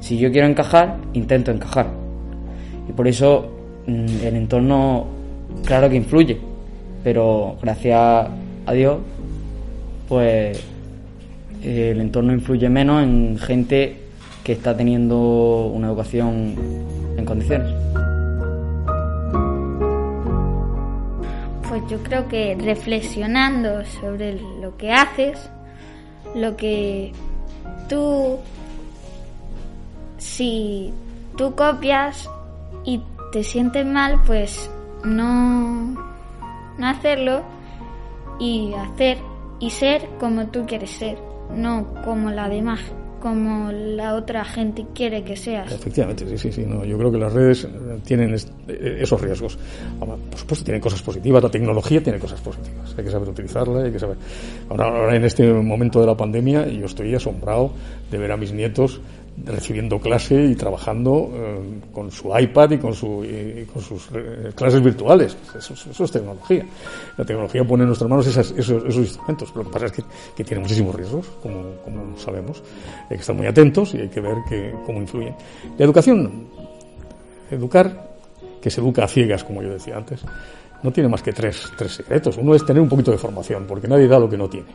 Si 0.00 0.18
yo 0.18 0.30
quiero 0.30 0.46
encajar, 0.46 0.96
intento 1.12 1.50
encajar. 1.50 1.86
Y 2.88 2.92
por 2.92 3.06
eso 3.06 3.50
mm, 3.86 4.24
el 4.24 4.36
entorno 4.36 5.06
claro 5.64 5.88
que 5.88 5.96
influye, 5.96 6.38
pero 7.02 7.56
gracias 7.62 8.28
a 8.66 8.72
Dios, 8.72 8.98
pues 10.08 10.62
el 11.62 12.00
entorno 12.00 12.32
influye 12.32 12.68
menos 12.68 13.02
en 13.02 13.38
gente 13.38 13.96
que 14.42 14.52
está 14.52 14.76
teniendo 14.76 15.70
una 15.74 15.88
educación 15.88 16.54
en 17.16 17.24
condiciones. 17.24 18.09
Pues 21.70 21.86
yo 21.88 22.02
creo 22.02 22.26
que 22.26 22.56
reflexionando 22.60 23.84
sobre 23.84 24.40
lo 24.60 24.76
que 24.76 24.92
haces, 24.92 25.48
lo 26.34 26.56
que 26.56 27.12
tú, 27.88 28.40
si 30.18 30.92
tú 31.36 31.54
copias 31.54 32.28
y 32.84 33.00
te 33.30 33.44
sientes 33.44 33.86
mal, 33.86 34.20
pues 34.26 34.68
no, 35.04 35.94
no 36.76 36.86
hacerlo 36.88 37.42
y 38.40 38.74
hacer 38.74 39.18
y 39.60 39.70
ser 39.70 40.08
como 40.18 40.48
tú 40.48 40.66
quieres 40.66 40.90
ser, 40.90 41.18
no 41.54 41.86
como 42.04 42.30
la 42.30 42.48
demás 42.48 42.80
como 43.20 43.70
la 43.70 44.14
otra 44.14 44.44
gente 44.44 44.86
quiere 44.94 45.22
que 45.22 45.36
seas. 45.36 45.70
Efectivamente, 45.72 46.26
sí, 46.28 46.38
sí, 46.38 46.52
sí. 46.52 46.64
No, 46.66 46.84
yo 46.84 46.98
creo 46.98 47.12
que 47.12 47.18
las 47.18 47.32
redes 47.32 47.68
tienen 48.04 48.34
eh, 48.34 48.98
esos 49.00 49.20
riesgos. 49.20 49.58
Por 49.98 50.38
supuesto, 50.38 50.64
tienen 50.64 50.80
cosas 50.80 51.02
positivas. 51.02 51.42
La 51.42 51.50
tecnología 51.50 52.02
tiene 52.02 52.18
cosas 52.18 52.40
positivas. 52.40 52.94
Hay 52.96 53.04
que 53.04 53.10
saber 53.10 53.28
utilizarla, 53.28 53.84
hay 53.84 53.92
que 53.92 53.98
saber. 53.98 54.16
Ahora, 54.68 54.86
ahora 54.86 55.16
en 55.16 55.24
este 55.24 55.52
momento 55.52 56.00
de 56.00 56.06
la 56.06 56.16
pandemia, 56.16 56.66
yo 56.66 56.86
estoy 56.86 57.14
asombrado 57.14 57.72
de 58.10 58.18
ver 58.18 58.32
a 58.32 58.36
mis 58.36 58.52
nietos 58.52 59.00
recibiendo 59.44 59.98
clase 59.98 60.44
y 60.44 60.54
trabajando 60.54 61.30
eh, 61.32 61.58
con 61.92 62.10
su 62.10 62.36
iPad 62.36 62.72
y 62.72 62.78
con, 62.78 62.94
su, 62.94 63.24
con 63.72 63.82
sus 63.82 64.08
eh, 64.14 64.52
clases 64.54 64.82
virtuales. 64.82 65.36
Eso, 65.56 66.04
es 66.04 66.10
tecnología. 66.10 66.66
La 67.16 67.24
tecnología 67.24 67.64
pone 67.64 67.82
en 67.82 67.88
nuestras 67.88 68.10
manos 68.10 68.26
esos, 68.26 68.50
esos, 68.52 68.96
instrumentos. 68.96 69.54
Lo 69.54 69.64
que 69.64 69.70
pasa 69.70 69.86
es 69.86 69.92
que, 69.92 70.44
tiene 70.44 70.62
muchísimos 70.62 70.94
riesgos, 70.94 71.26
como, 71.42 71.76
como, 71.84 72.18
sabemos. 72.18 72.62
Hay 73.04 73.16
que 73.16 73.20
estar 73.20 73.36
muy 73.36 73.46
atentos 73.46 73.94
y 73.94 73.98
hay 73.98 74.08
que 74.08 74.20
ver 74.20 74.36
que, 74.48 74.74
cómo 74.84 75.00
influyen. 75.00 75.34
La 75.78 75.84
educación, 75.84 76.46
educar, 77.50 78.10
que 78.60 78.70
se 78.70 78.80
educa 78.80 79.04
a 79.04 79.08
ciegas, 79.08 79.44
como 79.44 79.62
yo 79.62 79.70
decía 79.70 79.96
antes, 79.96 80.20
no 80.82 80.90
tiene 80.92 81.08
más 81.08 81.22
que 81.22 81.32
tres, 81.32 81.70
tres 81.76 81.92
secretos. 81.92 82.36
Uno 82.38 82.54
es 82.54 82.64
tener 82.64 82.82
un 82.82 82.88
poquito 82.88 83.10
de 83.10 83.18
formación, 83.18 83.64
porque 83.66 83.88
nadie 83.88 84.08
da 84.08 84.18
lo 84.18 84.28
que 84.28 84.36
no 84.36 84.48
tiene. 84.48 84.68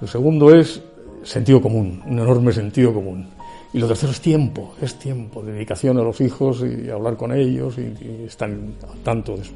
El 0.00 0.08
segundo 0.08 0.54
es 0.54 0.82
sentido 1.22 1.60
común, 1.60 2.02
un 2.06 2.18
enorme 2.18 2.52
sentido 2.52 2.92
común. 2.92 3.26
Y 3.76 3.78
lo 3.78 3.86
tercero 3.86 4.10
es 4.10 4.22
tiempo, 4.22 4.72
es 4.80 4.94
tiempo, 4.94 5.42
dedicación 5.42 5.98
a 5.98 6.02
los 6.02 6.18
hijos 6.22 6.64
y 6.64 6.88
hablar 6.88 7.14
con 7.14 7.30
ellos 7.30 7.76
y, 7.76 8.24
estar 8.24 8.48
al 8.48 8.72
tanto 9.04 9.36
de 9.36 9.44
sus 9.44 9.54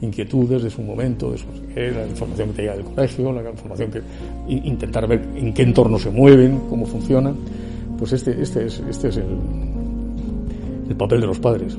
inquietudes, 0.00 0.62
de 0.62 0.70
su 0.70 0.82
momento, 0.82 1.32
de 1.32 1.38
su, 1.38 1.46
la 1.74 2.06
información 2.06 2.50
que 2.50 2.54
te 2.54 2.62
llega 2.62 2.76
del 2.76 2.84
colegio, 2.84 3.32
la 3.32 3.50
información 3.50 3.90
que 3.90 4.02
intentar 4.54 5.08
ver 5.08 5.26
en 5.34 5.52
qué 5.52 5.62
entorno 5.62 5.98
se 5.98 6.10
mueven, 6.10 6.60
cómo 6.70 6.86
funcionan. 6.86 7.34
Pues 7.98 8.12
este, 8.12 8.40
este 8.40 8.66
es, 8.66 8.80
este 8.88 9.08
es 9.08 9.16
el 9.16 10.94
papel 10.96 11.20
de 11.20 11.26
los 11.26 11.40
padres. 11.40 11.76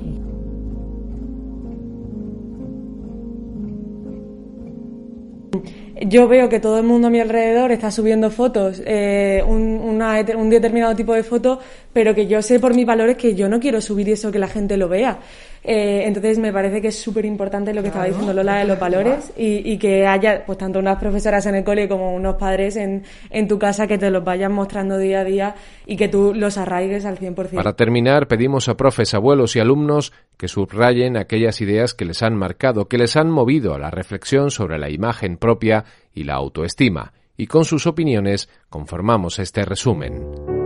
Yo 6.07 6.27
veo 6.27 6.49
que 6.49 6.59
todo 6.59 6.77
el 6.77 6.83
mundo 6.83 7.07
a 7.07 7.09
mi 7.11 7.19
alrededor 7.19 7.71
está 7.71 7.91
subiendo 7.91 8.31
fotos, 8.31 8.81
eh, 8.85 9.43
un, 9.45 10.01
un 10.01 10.49
determinado 10.49 10.95
tipo 10.95 11.13
de 11.13 11.23
foto, 11.23 11.59
pero 11.93 12.15
que 12.15 12.27
yo 12.27 12.41
sé 12.41 12.59
por 12.59 12.73
mis 12.73 12.85
valores 12.85 13.17
que 13.17 13.35
yo 13.35 13.47
no 13.49 13.59
quiero 13.59 13.81
subir 13.81 14.09
eso 14.09 14.31
que 14.31 14.39
la 14.39 14.47
gente 14.47 14.77
lo 14.77 14.89
vea. 14.89 15.19
Eh, 15.63 16.03
entonces 16.05 16.39
me 16.39 16.51
parece 16.51 16.81
que 16.81 16.87
es 16.87 16.99
súper 16.99 17.23
importante 17.25 17.73
lo 17.73 17.81
que 17.81 17.89
estaba 17.89 18.05
diciendo 18.05 18.33
Lola 18.33 18.57
de 18.57 18.65
los 18.65 18.79
valores 18.79 19.31
y, 19.37 19.71
y, 19.71 19.77
que 19.77 20.07
haya 20.07 20.43
pues 20.43 20.57
tanto 20.57 20.79
unas 20.79 20.97
profesoras 20.97 21.45
en 21.45 21.53
el 21.53 21.63
cole 21.63 21.87
como 21.87 22.15
unos 22.15 22.35
padres 22.35 22.75
en, 22.77 23.03
en 23.29 23.47
tu 23.47 23.59
casa 23.59 23.85
que 23.85 23.99
te 23.99 24.09
los 24.09 24.23
vayan 24.23 24.51
mostrando 24.51 24.97
día 24.97 25.19
a 25.19 25.23
día 25.23 25.55
y 25.85 25.97
que 25.97 26.07
tú 26.07 26.33
los 26.33 26.57
arraigues 26.57 27.05
al 27.05 27.19
100%. 27.19 27.51
Para 27.51 27.75
terminar, 27.75 28.27
pedimos 28.27 28.69
a 28.69 28.77
profes, 28.77 29.13
abuelos 29.13 29.55
y 29.55 29.59
alumnos 29.59 30.13
que 30.37 30.47
subrayen 30.47 31.15
aquellas 31.15 31.61
ideas 31.61 31.93
que 31.93 32.05
les 32.05 32.23
han 32.23 32.35
marcado, 32.35 32.87
que 32.87 32.97
les 32.97 33.15
han 33.15 33.29
movido 33.29 33.75
a 33.75 33.79
la 33.79 33.91
reflexión 33.91 34.49
sobre 34.49 34.79
la 34.79 34.89
imagen 34.89 35.37
propia 35.37 35.85
y 36.13 36.23
la 36.23 36.33
autoestima. 36.33 37.13
Y 37.37 37.47
con 37.47 37.65
sus 37.65 37.87
opiniones 37.87 38.49
conformamos 38.69 39.39
este 39.39 39.63
resumen. 39.63 40.60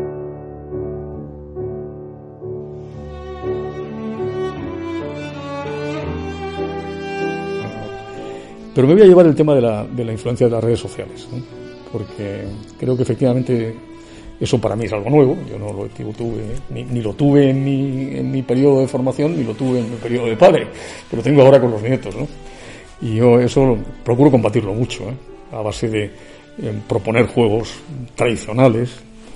Pero 8.75 8.87
me 8.87 8.93
voy 8.93 9.03
a 9.03 9.05
llevar 9.05 9.25
el 9.25 9.35
tema 9.35 9.55
de 9.55 9.61
la, 9.61 9.85
de 9.85 10.03
la 10.03 10.11
influencia 10.11 10.47
de 10.47 10.51
las 10.51 10.63
redes 10.63 10.79
sociales, 10.79 11.27
porque 11.93 12.43
creo 12.77 12.97
que 12.97 13.03
efectivamente 13.03 13.73
eso 14.37 14.59
para 14.59 14.75
mí 14.75 14.83
es 14.83 14.91
algo 14.91 15.09
nuevo. 15.09 15.37
Yo 15.49 15.57
no 15.57 15.71
lo 15.71 15.87
tuve, 15.87 16.43
ni, 16.69 16.83
ni 16.83 17.01
lo 17.01 17.13
tuve 17.13 17.51
en 17.51 17.63
mi, 17.63 18.17
en 18.17 18.29
mi 18.29 18.41
periodo 18.41 18.81
de 18.81 18.87
formación, 18.87 19.37
ni 19.37 19.45
lo 19.45 19.53
tuve 19.53 19.79
en 19.79 19.89
mi 19.89 19.95
periodo 19.95 20.27
de 20.27 20.35
padre, 20.35 20.67
pero 21.09 21.21
lo 21.21 21.23
tengo 21.23 21.41
ahora 21.41 21.61
con 21.61 21.71
los 21.71 21.81
nietos. 21.81 22.13
¿no? 22.15 22.27
Y 23.01 23.15
yo 23.15 23.39
eso 23.39 23.77
procuro 24.03 24.29
combatirlo 24.29 24.73
mucho, 24.73 25.03
¿eh? 25.03 25.13
a 25.53 25.61
base 25.61 25.87
de 25.87 26.11
proponer 26.85 27.27
juegos 27.27 27.75
tradicionales, 28.13 28.89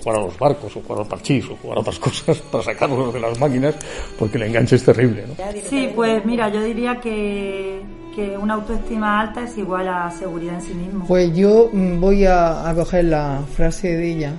jugar 0.03 0.19
a 0.19 0.23
los 0.25 0.37
barcos, 0.37 0.75
o 0.75 0.81
jugar 0.81 1.01
al 1.03 1.07
parchís, 1.07 1.45
o 1.49 1.55
jugar 1.55 1.77
a 1.77 1.81
otras 1.81 1.99
cosas 2.07 2.37
para 2.39 2.63
sacarlos 2.63 3.13
de 3.13 3.19
las 3.19 3.39
máquinas, 3.39 3.75
porque 4.17 4.37
el 4.37 4.43
enganche 4.43 4.75
es 4.75 4.83
terrible. 4.83 5.25
¿no? 5.27 5.35
Sí, 5.69 5.91
pues 5.95 6.25
mira, 6.25 6.49
yo 6.49 6.63
diría 6.63 6.99
que 6.99 7.81
que 8.15 8.37
una 8.37 8.55
autoestima 8.55 9.19
alta 9.19 9.43
es 9.43 9.57
igual 9.57 9.87
a 9.87 10.09
seguridad 10.11 10.55
en 10.55 10.61
sí 10.61 10.73
mismo. 10.73 11.05
Pues 11.07 11.33
yo 11.35 11.69
mm, 11.71 11.99
voy 11.99 12.25
a, 12.25 12.71
coger 12.75 13.05
la 13.05 13.41
frase 13.55 13.95
de 13.95 14.11
ella, 14.11 14.33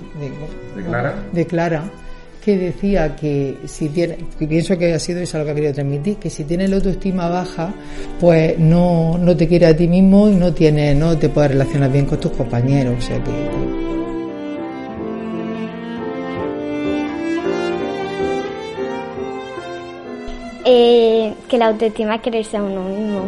de, 1.33 1.45
Clara? 1.45 1.83
que 2.43 2.57
decía 2.57 3.15
que 3.15 3.57
si 3.65 3.89
tiene, 3.89 4.17
pienso 4.39 4.77
que 4.77 4.93
ha 4.93 4.99
sido 4.99 5.21
eso 5.21 5.37
lo 5.37 5.45
que 5.45 5.51
ha 5.51 5.55
querido 5.55 5.73
transmitir, 5.73 6.17
que 6.17 6.29
si 6.29 6.43
tienes 6.43 6.69
la 6.71 6.77
autoestima 6.77 7.29
baja, 7.29 7.71
pues 8.19 8.57
no, 8.57 9.17
no 9.17 9.37
te 9.37 9.47
quieres 9.47 9.69
a 9.69 9.77
ti 9.77 9.87
mismo 9.87 10.27
y 10.27 10.35
no 10.35 10.51
tiene, 10.51 10.95
no 10.95 11.17
te 11.17 11.29
puedes 11.29 11.51
relacionar 11.51 11.91
bien 11.91 12.05
con 12.05 12.19
tus 12.19 12.31
compañeros, 12.31 12.95
o 12.97 13.01
sea 13.01 13.23
que 13.23 13.90
eh, 20.73 21.33
que 21.49 21.57
la 21.57 21.67
autoestima 21.67 22.15
es 22.15 22.21
quererse 22.21 22.55
a 22.55 22.63
uno 22.63 22.83
mismo. 22.83 23.27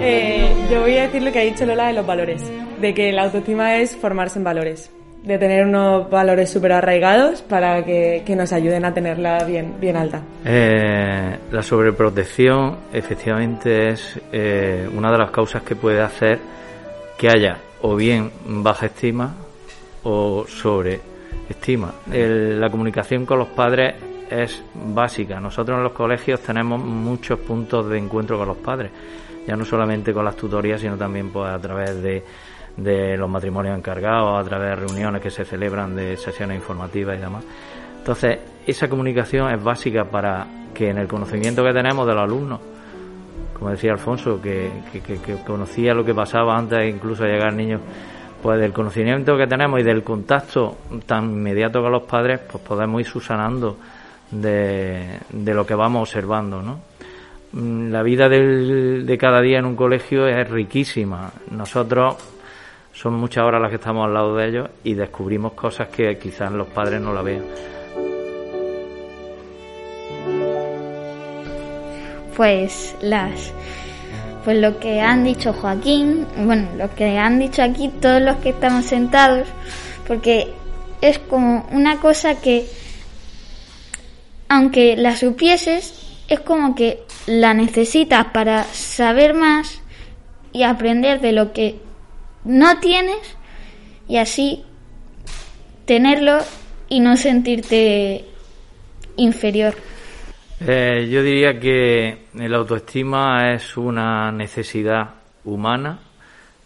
Eh, 0.00 0.48
yo 0.70 0.80
voy 0.80 0.96
a 0.96 1.02
decir 1.02 1.22
lo 1.22 1.30
que 1.32 1.38
ha 1.38 1.42
dicho 1.42 1.64
Lola 1.64 1.86
de 1.88 1.92
los 1.92 2.06
valores, 2.06 2.42
de 2.80 2.94
que 2.94 3.12
la 3.12 3.24
autoestima 3.24 3.76
es 3.76 3.96
formarse 3.96 4.38
en 4.38 4.44
valores. 4.44 4.90
de 5.22 5.38
tener 5.38 5.66
unos 5.66 6.08
valores 6.08 6.48
súper 6.50 6.70
arraigados 6.70 7.42
para 7.42 7.84
que, 7.84 8.22
nos 8.36 8.52
ayuden 8.52 8.84
a 8.84 8.94
tenerla 8.94 9.42
bien, 9.42 9.74
bien 9.80 9.96
alta. 9.96 10.22
Eh, 10.44 11.36
la 11.50 11.62
sobreprotección 11.64 12.76
efectivamente 12.92 13.88
es 13.88 14.20
eh, 14.30 14.88
una 14.96 15.10
de 15.10 15.18
las 15.18 15.32
causas 15.32 15.64
que 15.64 15.74
puede 15.74 16.00
hacer 16.00 16.38
que 17.18 17.28
haya 17.28 17.58
o 17.82 17.96
bien 17.96 18.30
baja 18.46 18.86
estima 18.86 19.34
o 20.04 20.44
sobreestima. 21.42 21.92
la 22.06 22.70
comunicación 22.70 23.24
con 23.26 23.38
los 23.38 23.48
padres 23.48 23.94
es 24.30 24.62
básica. 24.74 25.40
Nosotros 25.40 25.76
en 25.76 25.84
los 25.84 25.92
colegios 25.92 26.40
tenemos 26.40 26.82
muchos 26.82 27.38
puntos 27.40 27.88
de 27.88 27.98
encuentro 27.98 28.38
con 28.38 28.48
los 28.48 28.56
padres, 28.56 28.90
ya 29.46 29.56
no 29.56 29.64
solamente 29.64 30.12
con 30.12 30.24
las 30.24 30.36
tutorías, 30.36 30.80
sino 30.80 30.96
también 30.96 31.30
pues, 31.30 31.48
a 31.48 31.58
través 31.58 32.02
de 32.02 32.24
de 32.76 33.16
los 33.16 33.28
matrimonios 33.28 33.76
encargados, 33.76 34.38
a 34.38 34.48
través 34.48 34.70
de 34.70 34.76
reuniones 34.76 35.22
que 35.22 35.30
se 35.30 35.44
celebran 35.44 35.96
de 35.96 36.16
sesiones 36.16 36.56
informativas 36.56 37.16
y 37.16 37.20
demás. 37.20 37.44
Entonces, 37.98 38.38
esa 38.66 38.88
comunicación 38.88 39.52
es 39.52 39.62
básica 39.62 40.04
para 40.04 40.46
que 40.74 40.90
en 40.90 40.98
el 40.98 41.08
conocimiento 41.08 41.64
que 41.64 41.72
tenemos 41.72 42.06
de 42.06 42.14
los 42.14 42.22
alumnos, 42.22 42.60
como 43.54 43.70
decía 43.70 43.92
Alfonso, 43.92 44.40
que, 44.40 44.70
conocía 45.46 45.94
lo 45.94 46.04
que 46.04 46.14
pasaba 46.14 46.56
antes 46.56 46.94
incluso 46.94 47.24
llegar 47.24 47.54
niños, 47.54 47.80
pues 48.42 48.60
del 48.60 48.72
conocimiento 48.72 49.36
que 49.36 49.46
tenemos 49.46 49.80
y 49.80 49.82
del 49.82 50.02
contacto 50.02 50.76
tan 51.06 51.24
inmediato 51.24 51.82
con 51.82 51.92
los 51.92 52.02
padres, 52.02 52.40
pues 52.40 52.62
podemos 52.62 53.00
ir 53.00 53.06
susanando 53.06 53.76
de, 54.30 55.18
de 55.30 55.54
lo 55.54 55.66
que 55.66 55.74
vamos 55.74 56.02
observando, 56.02 56.62
¿no? 56.62 56.80
Mm, 57.52 57.90
la 57.90 58.02
vida 58.02 58.28
de 58.28 59.18
cada 59.18 59.40
día 59.40 59.58
en 59.58 59.64
un 59.64 59.76
colegio 59.76 60.26
es 60.26 60.48
riquísima. 60.48 61.30
Nosotros 61.50 62.16
son 62.92 63.14
muchas 63.14 63.44
horas 63.44 63.60
las 63.60 63.70
que 63.70 63.76
estamos 63.76 64.06
al 64.06 64.14
lado 64.14 64.36
de 64.36 64.48
ellos 64.48 64.70
y 64.84 64.94
descubrimos 64.94 65.52
cosas 65.52 65.88
que 65.88 66.18
quizás 66.18 66.50
los 66.52 66.66
padres 66.68 67.00
no 67.00 67.12
la 67.12 67.22
vean. 67.22 67.44
Pues 72.36 72.94
las 73.00 73.52
pues 74.46 74.58
lo 74.60 74.78
que 74.78 75.00
han 75.00 75.24
dicho 75.24 75.52
Joaquín, 75.52 76.24
bueno, 76.36 76.68
lo 76.78 76.94
que 76.94 77.18
han 77.18 77.40
dicho 77.40 77.64
aquí 77.64 77.88
todos 77.88 78.22
los 78.22 78.36
que 78.36 78.50
estamos 78.50 78.84
sentados, 78.84 79.48
porque 80.06 80.52
es 81.00 81.18
como 81.18 81.66
una 81.72 81.98
cosa 81.98 82.36
que 82.36 82.64
aunque 84.48 84.96
la 84.96 85.16
supieses, 85.16 86.00
es 86.28 86.38
como 86.38 86.76
que 86.76 87.02
la 87.26 87.54
necesitas 87.54 88.26
para 88.26 88.62
saber 88.62 89.34
más 89.34 89.80
y 90.52 90.62
aprender 90.62 91.20
de 91.20 91.32
lo 91.32 91.52
que 91.52 91.80
no 92.44 92.78
tienes 92.78 93.18
y 94.06 94.18
así 94.18 94.62
tenerlo 95.86 96.38
y 96.88 97.00
no 97.00 97.16
sentirte 97.16 98.24
inferior. 99.16 99.74
Eh, 100.58 101.08
yo 101.10 101.22
diría 101.22 101.60
que 101.60 102.26
el 102.34 102.54
autoestima 102.54 103.52
es 103.52 103.76
una 103.76 104.32
necesidad 104.32 105.10
humana 105.44 105.98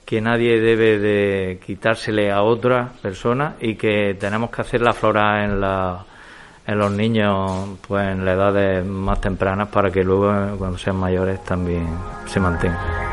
que 0.05 0.20
nadie 0.20 0.61
debe 0.61 0.98
de 0.98 1.61
quitársele 1.64 2.31
a 2.31 2.42
otra 2.42 2.92
persona 3.03 3.57
y 3.61 3.74
que 3.74 4.16
tenemos 4.18 4.50
que 4.50 4.62
hacer 4.62 4.81
la 4.81 4.92
flora 4.92 5.44
en, 5.44 5.61
la, 5.61 6.05
en 6.66 6.79
los 6.79 6.90
niños 6.92 7.79
pues 7.87 8.09
en 8.09 8.24
las 8.24 8.35
edades 8.35 8.85
más 8.85 9.20
tempranas 9.20 9.68
para 9.68 9.90
que 9.90 10.05
luego 10.05 10.57
cuando 10.57 10.79
sean 10.79 10.96
mayores 10.96 11.44
también 11.44 11.87
se 12.26 12.40
mantenga. 12.40 13.11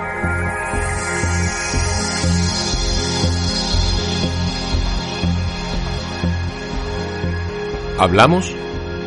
Hablamos, 8.00 8.56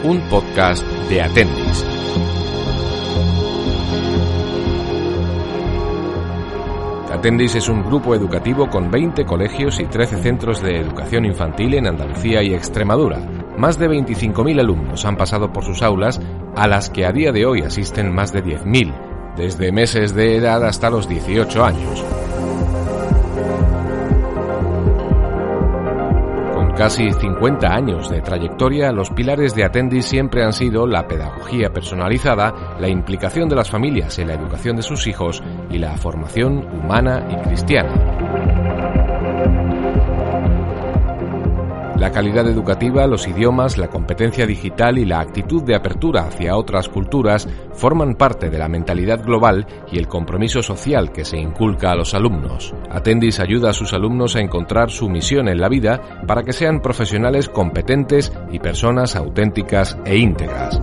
un 0.02 0.18
podcast 0.30 0.82
de 1.10 1.20
Atendis. 1.20 1.84
Atendis 7.12 7.54
es 7.56 7.68
un 7.68 7.82
grupo 7.82 8.14
educativo 8.14 8.70
con 8.70 8.90
20 8.90 9.26
colegios 9.26 9.78
y 9.78 9.84
13 9.84 10.22
centros 10.22 10.62
de 10.62 10.78
educación 10.78 11.26
infantil 11.26 11.74
en 11.74 11.86
Andalucía 11.86 12.42
y 12.42 12.54
Extremadura. 12.54 13.18
Más 13.58 13.78
de 13.78 13.90
25.000 13.90 14.60
alumnos 14.60 15.04
han 15.04 15.16
pasado 15.16 15.52
por 15.52 15.64
sus 15.64 15.82
aulas, 15.82 16.18
a 16.56 16.66
las 16.66 16.88
que 16.88 17.04
a 17.04 17.12
día 17.12 17.30
de 17.30 17.44
hoy 17.44 17.60
asisten 17.60 18.14
más 18.14 18.32
de 18.32 18.42
10.000, 18.42 19.34
desde 19.36 19.70
meses 19.70 20.14
de 20.14 20.36
edad 20.36 20.64
hasta 20.64 20.88
los 20.88 21.08
18 21.08 21.62
años. 21.62 22.04
Casi 26.80 27.12
50 27.12 27.68
años 27.68 28.08
de 28.08 28.22
trayectoria, 28.22 28.90
los 28.90 29.10
pilares 29.10 29.54
de 29.54 29.66
Atendis 29.66 30.06
siempre 30.06 30.42
han 30.42 30.54
sido 30.54 30.86
la 30.86 31.06
pedagogía 31.06 31.68
personalizada, 31.68 32.78
la 32.80 32.88
implicación 32.88 33.50
de 33.50 33.56
las 33.56 33.68
familias 33.68 34.18
en 34.18 34.28
la 34.28 34.34
educación 34.34 34.76
de 34.76 34.82
sus 34.82 35.06
hijos 35.06 35.42
y 35.70 35.76
la 35.76 35.94
formación 35.98 36.66
humana 36.72 37.28
y 37.30 37.36
cristiana. 37.46 38.39
La 42.00 42.10
calidad 42.10 42.48
educativa, 42.48 43.06
los 43.06 43.28
idiomas, 43.28 43.76
la 43.76 43.88
competencia 43.88 44.46
digital 44.46 44.96
y 44.96 45.04
la 45.04 45.20
actitud 45.20 45.62
de 45.62 45.76
apertura 45.76 46.22
hacia 46.22 46.56
otras 46.56 46.88
culturas 46.88 47.46
forman 47.74 48.14
parte 48.14 48.48
de 48.48 48.56
la 48.56 48.68
mentalidad 48.68 49.22
global 49.22 49.66
y 49.92 49.98
el 49.98 50.08
compromiso 50.08 50.62
social 50.62 51.12
que 51.12 51.26
se 51.26 51.36
inculca 51.36 51.90
a 51.90 51.94
los 51.94 52.14
alumnos. 52.14 52.74
Atendis 52.88 53.38
ayuda 53.38 53.68
a 53.68 53.74
sus 53.74 53.92
alumnos 53.92 54.34
a 54.34 54.40
encontrar 54.40 54.90
su 54.90 55.10
misión 55.10 55.46
en 55.46 55.60
la 55.60 55.68
vida 55.68 56.24
para 56.26 56.42
que 56.42 56.54
sean 56.54 56.80
profesionales 56.80 57.50
competentes 57.50 58.32
y 58.50 58.60
personas 58.60 59.14
auténticas 59.14 59.98
e 60.06 60.16
íntegras. 60.16 60.80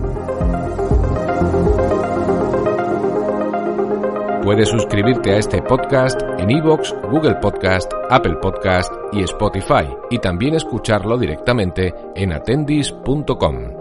Puedes 4.48 4.70
suscribirte 4.70 5.32
a 5.32 5.36
este 5.36 5.60
podcast 5.60 6.22
en 6.38 6.50
iVoox, 6.50 6.94
Google 7.10 7.34
Podcast, 7.34 7.92
Apple 8.08 8.36
Podcast 8.40 8.90
y 9.12 9.22
Spotify 9.24 9.94
y 10.08 10.18
también 10.20 10.54
escucharlo 10.54 11.18
directamente 11.18 11.92
en 12.14 12.32
atendis.com. 12.32 13.77